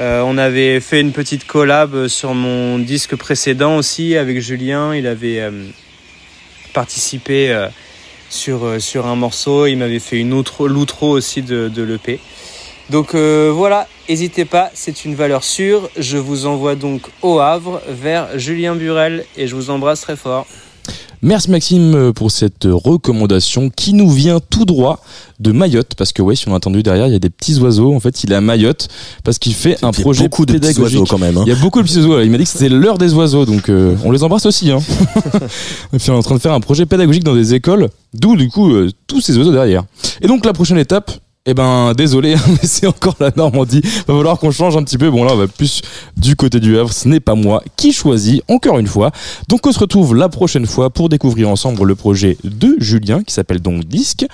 On 0.00 0.36
avait 0.36 0.80
fait 0.80 1.00
une 1.00 1.12
petite 1.12 1.46
collab 1.46 2.08
sur 2.08 2.34
mon 2.34 2.80
disque 2.80 3.14
précédent 3.14 3.76
aussi 3.76 4.16
avec 4.16 4.40
Julien. 4.40 4.96
Il 4.96 5.06
avait 5.06 5.48
participé 6.72 7.56
sur, 8.30 8.66
un 9.06 9.14
morceau. 9.14 9.66
Il 9.66 9.76
m'avait 9.76 10.00
fait 10.00 10.18
une 10.18 10.32
outro, 10.32 10.66
l'outro 10.66 11.10
aussi 11.10 11.42
de, 11.42 11.68
de 11.68 11.82
l'EP. 11.84 12.18
Donc 12.90 13.14
euh, 13.14 13.52
voilà, 13.54 13.86
n'hésitez 14.08 14.44
pas, 14.46 14.70
c'est 14.74 15.04
une 15.04 15.14
valeur 15.14 15.44
sûre. 15.44 15.88
Je 15.98 16.16
vous 16.16 16.46
envoie 16.46 16.74
donc 16.74 17.02
au 17.22 17.38
Havre 17.38 17.82
vers 17.88 18.38
Julien 18.38 18.74
Burel 18.74 19.24
et 19.36 19.46
je 19.46 19.54
vous 19.54 19.68
embrasse 19.70 20.00
très 20.00 20.16
fort. 20.16 20.46
Merci 21.20 21.50
Maxime 21.50 21.94
euh, 21.96 22.12
pour 22.12 22.30
cette 22.30 22.62
recommandation 22.64 23.70
qui 23.70 23.92
nous 23.92 24.08
vient 24.08 24.38
tout 24.38 24.64
droit 24.64 25.00
de 25.40 25.50
Mayotte 25.50 25.96
parce 25.96 26.12
que 26.12 26.22
ouais 26.22 26.36
si 26.36 26.48
on 26.48 26.52
a 26.52 26.56
entendu 26.56 26.84
derrière 26.84 27.08
il 27.08 27.12
y 27.12 27.16
a 27.16 27.18
des 27.18 27.28
petits 27.28 27.58
oiseaux 27.58 27.92
en 27.92 27.98
fait 27.98 28.22
il 28.22 28.30
est 28.30 28.36
à 28.36 28.40
Mayotte 28.40 28.86
parce 29.24 29.40
qu'il 29.40 29.52
fait 29.54 29.82
un 29.84 29.90
Il 29.90 29.96
y 29.96 30.00
a 30.00 30.02
projet 30.02 30.22
beaucoup 30.22 30.46
de 30.46 30.52
petits 30.52 30.60
pédagogique. 30.68 31.00
oiseaux 31.00 31.06
quand 31.10 31.18
même. 31.18 31.36
hein. 31.36 31.42
Il 31.44 31.48
y 31.52 31.56
a 31.56 31.58
beaucoup 31.60 31.82
de 31.82 31.88
petits 31.88 31.98
oiseaux. 31.98 32.20
Il 32.20 32.30
m'a 32.30 32.38
dit 32.38 32.44
que 32.44 32.50
c'était 32.50 32.68
l'heure 32.68 32.98
des 32.98 33.12
oiseaux, 33.14 33.44
donc 33.44 33.68
euh, 33.68 33.96
on 34.04 34.12
les 34.12 34.22
embrasse 34.22 34.46
aussi. 34.46 34.70
Hein. 34.70 34.78
Et 35.92 35.98
puis 35.98 36.08
on 36.10 36.14
est 36.14 36.18
en 36.18 36.22
train 36.22 36.36
de 36.36 36.40
faire 36.40 36.52
un 36.52 36.60
projet 36.60 36.86
pédagogique 36.86 37.24
dans 37.24 37.34
des 37.34 37.52
écoles, 37.52 37.88
d'où 38.14 38.36
du 38.36 38.48
coup 38.48 38.72
euh, 38.72 38.88
tous 39.08 39.20
ces 39.20 39.36
oiseaux 39.36 39.52
derrière. 39.52 39.82
Et 40.22 40.28
donc 40.28 40.44
la 40.46 40.52
prochaine 40.52 40.78
étape. 40.78 41.10
Eh 41.50 41.54
ben 41.54 41.94
désolé, 41.94 42.34
hein, 42.34 42.40
mais 42.46 42.68
c'est 42.68 42.86
encore 42.86 43.16
la 43.20 43.30
Normandie. 43.34 43.80
Va 43.80 44.14
falloir 44.14 44.38
qu'on 44.38 44.50
change 44.50 44.76
un 44.76 44.82
petit 44.82 44.98
peu. 44.98 45.10
Bon 45.10 45.24
là, 45.24 45.32
on 45.32 45.36
va 45.36 45.48
plus 45.48 45.80
du 46.14 46.36
côté 46.36 46.60
du 46.60 46.78
Havre. 46.78 46.92
Ce 46.92 47.08
n'est 47.08 47.20
pas 47.20 47.34
moi 47.34 47.62
qui 47.74 47.94
choisis, 47.94 48.42
encore 48.48 48.78
une 48.78 48.86
fois. 48.86 49.12
Donc 49.48 49.66
on 49.66 49.72
se 49.72 49.78
retrouve 49.78 50.14
la 50.14 50.28
prochaine 50.28 50.66
fois 50.66 50.90
pour 50.90 51.08
découvrir 51.08 51.48
ensemble 51.48 51.84
le 51.84 51.94
projet 51.94 52.36
de 52.44 52.76
Julien 52.80 53.22
qui 53.22 53.32
s'appelle 53.32 53.60
donc 53.60 53.86
Disque. 53.86 54.26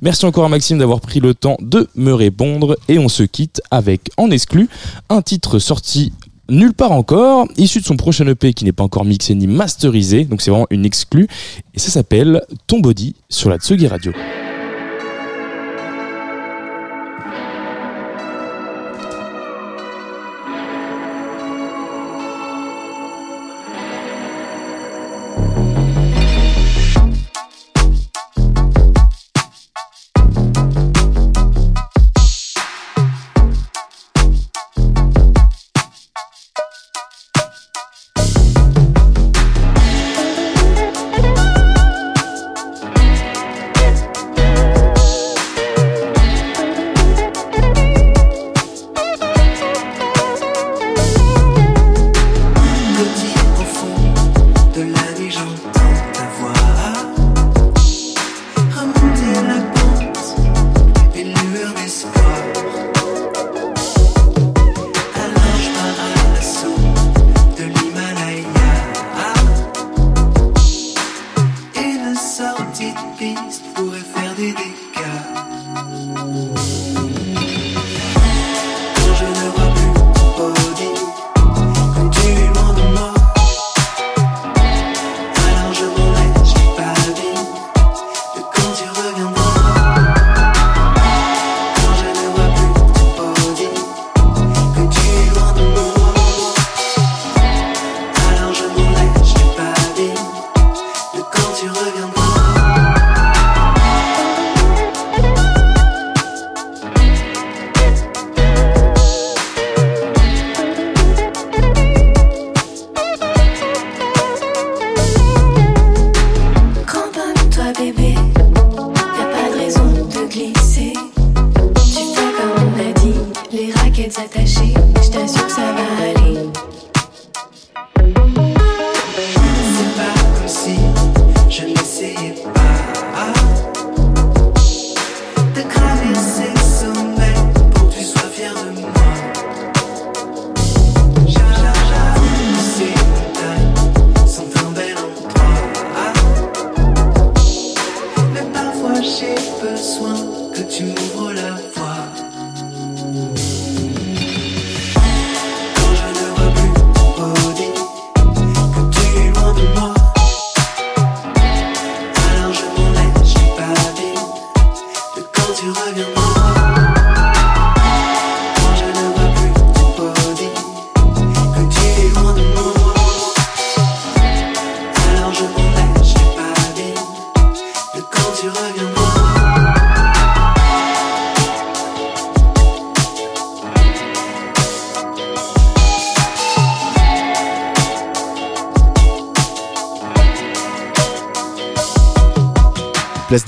Merci 0.00 0.26
encore 0.26 0.44
à 0.44 0.48
Maxime 0.48 0.78
d'avoir 0.78 1.00
pris 1.00 1.18
le 1.18 1.34
temps 1.34 1.56
de 1.60 1.88
me 1.96 2.12
répondre 2.12 2.78
et 2.88 3.00
on 3.00 3.08
se 3.08 3.24
quitte 3.24 3.60
avec 3.72 4.12
en 4.16 4.30
exclu 4.30 4.68
un 5.08 5.22
titre 5.22 5.58
sorti 5.58 6.12
nulle 6.48 6.74
part 6.74 6.92
encore, 6.92 7.48
issu 7.56 7.80
de 7.80 7.84
son 7.84 7.96
prochain 7.96 8.26
EP 8.28 8.52
qui 8.52 8.64
n'est 8.64 8.72
pas 8.72 8.84
encore 8.84 9.04
mixé 9.04 9.34
ni 9.34 9.46
masterisé, 9.46 10.24
donc 10.24 10.40
c'est 10.40 10.50
vraiment 10.50 10.66
une 10.70 10.84
exclue, 10.84 11.28
et 11.74 11.78
ça 11.78 11.90
s'appelle 11.90 12.42
Ton 12.66 12.80
Body 12.80 13.14
sur 13.28 13.50
la 13.50 13.58
Tsugi 13.58 13.86
Radio. 13.86 14.12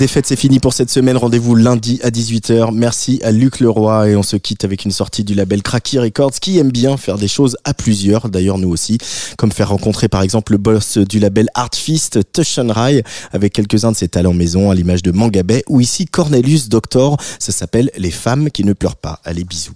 Des 0.03 0.09
fêtes, 0.09 0.27
c'est 0.27 0.35
fini 0.35 0.59
pour 0.59 0.73
cette 0.73 0.91
semaine. 0.91 1.17
Rendez-vous 1.17 1.55
lundi 1.55 2.01
à 2.03 2.11
18h. 2.11 2.75
Merci 2.75 3.21
à 3.23 3.31
Luc 3.31 3.61
Leroy 3.61 4.09
et 4.09 4.17
on 4.17 4.25
se 4.25 4.35
quitte 4.35 4.65
avec 4.65 4.85
une 4.85 4.91
sortie 4.91 5.23
du 5.23 5.33
label 5.33 5.63
Cracky 5.63 6.01
Records 6.01 6.33
qui 6.41 6.59
aime 6.59 6.73
bien 6.73 6.97
faire 6.97 7.19
des 7.19 7.29
choses 7.29 7.57
à 7.63 7.73
plusieurs. 7.73 8.29
D'ailleurs, 8.29 8.59
nous 8.59 8.69
aussi. 8.69 8.99
Comme 9.39 9.53
faire 9.53 9.69
rencontrer 9.69 10.09
par 10.09 10.23
exemple 10.23 10.51
le 10.51 10.59
boss 10.59 10.99
du 10.99 11.21
label 11.21 11.47
Artfist, 11.55 12.19
Tushan 12.33 12.73
Rai, 12.73 13.05
avec 13.31 13.53
quelques-uns 13.53 13.93
de 13.93 13.97
ses 13.97 14.09
talents 14.09 14.35
maison 14.35 14.73
à 14.73 14.75
l'image 14.75 15.05
de 15.05 15.13
Mangabé 15.13 15.63
ou 15.69 15.81
ici 15.81 16.07
Cornelius 16.07 16.69
Doctor. 16.69 17.17
Ça 17.39 17.53
s'appelle 17.53 17.89
Les 17.97 18.11
femmes 18.11 18.51
qui 18.51 18.65
ne 18.65 18.73
pleurent 18.73 18.97
pas. 18.97 19.21
Allez, 19.25 19.45
bisous. 19.45 19.73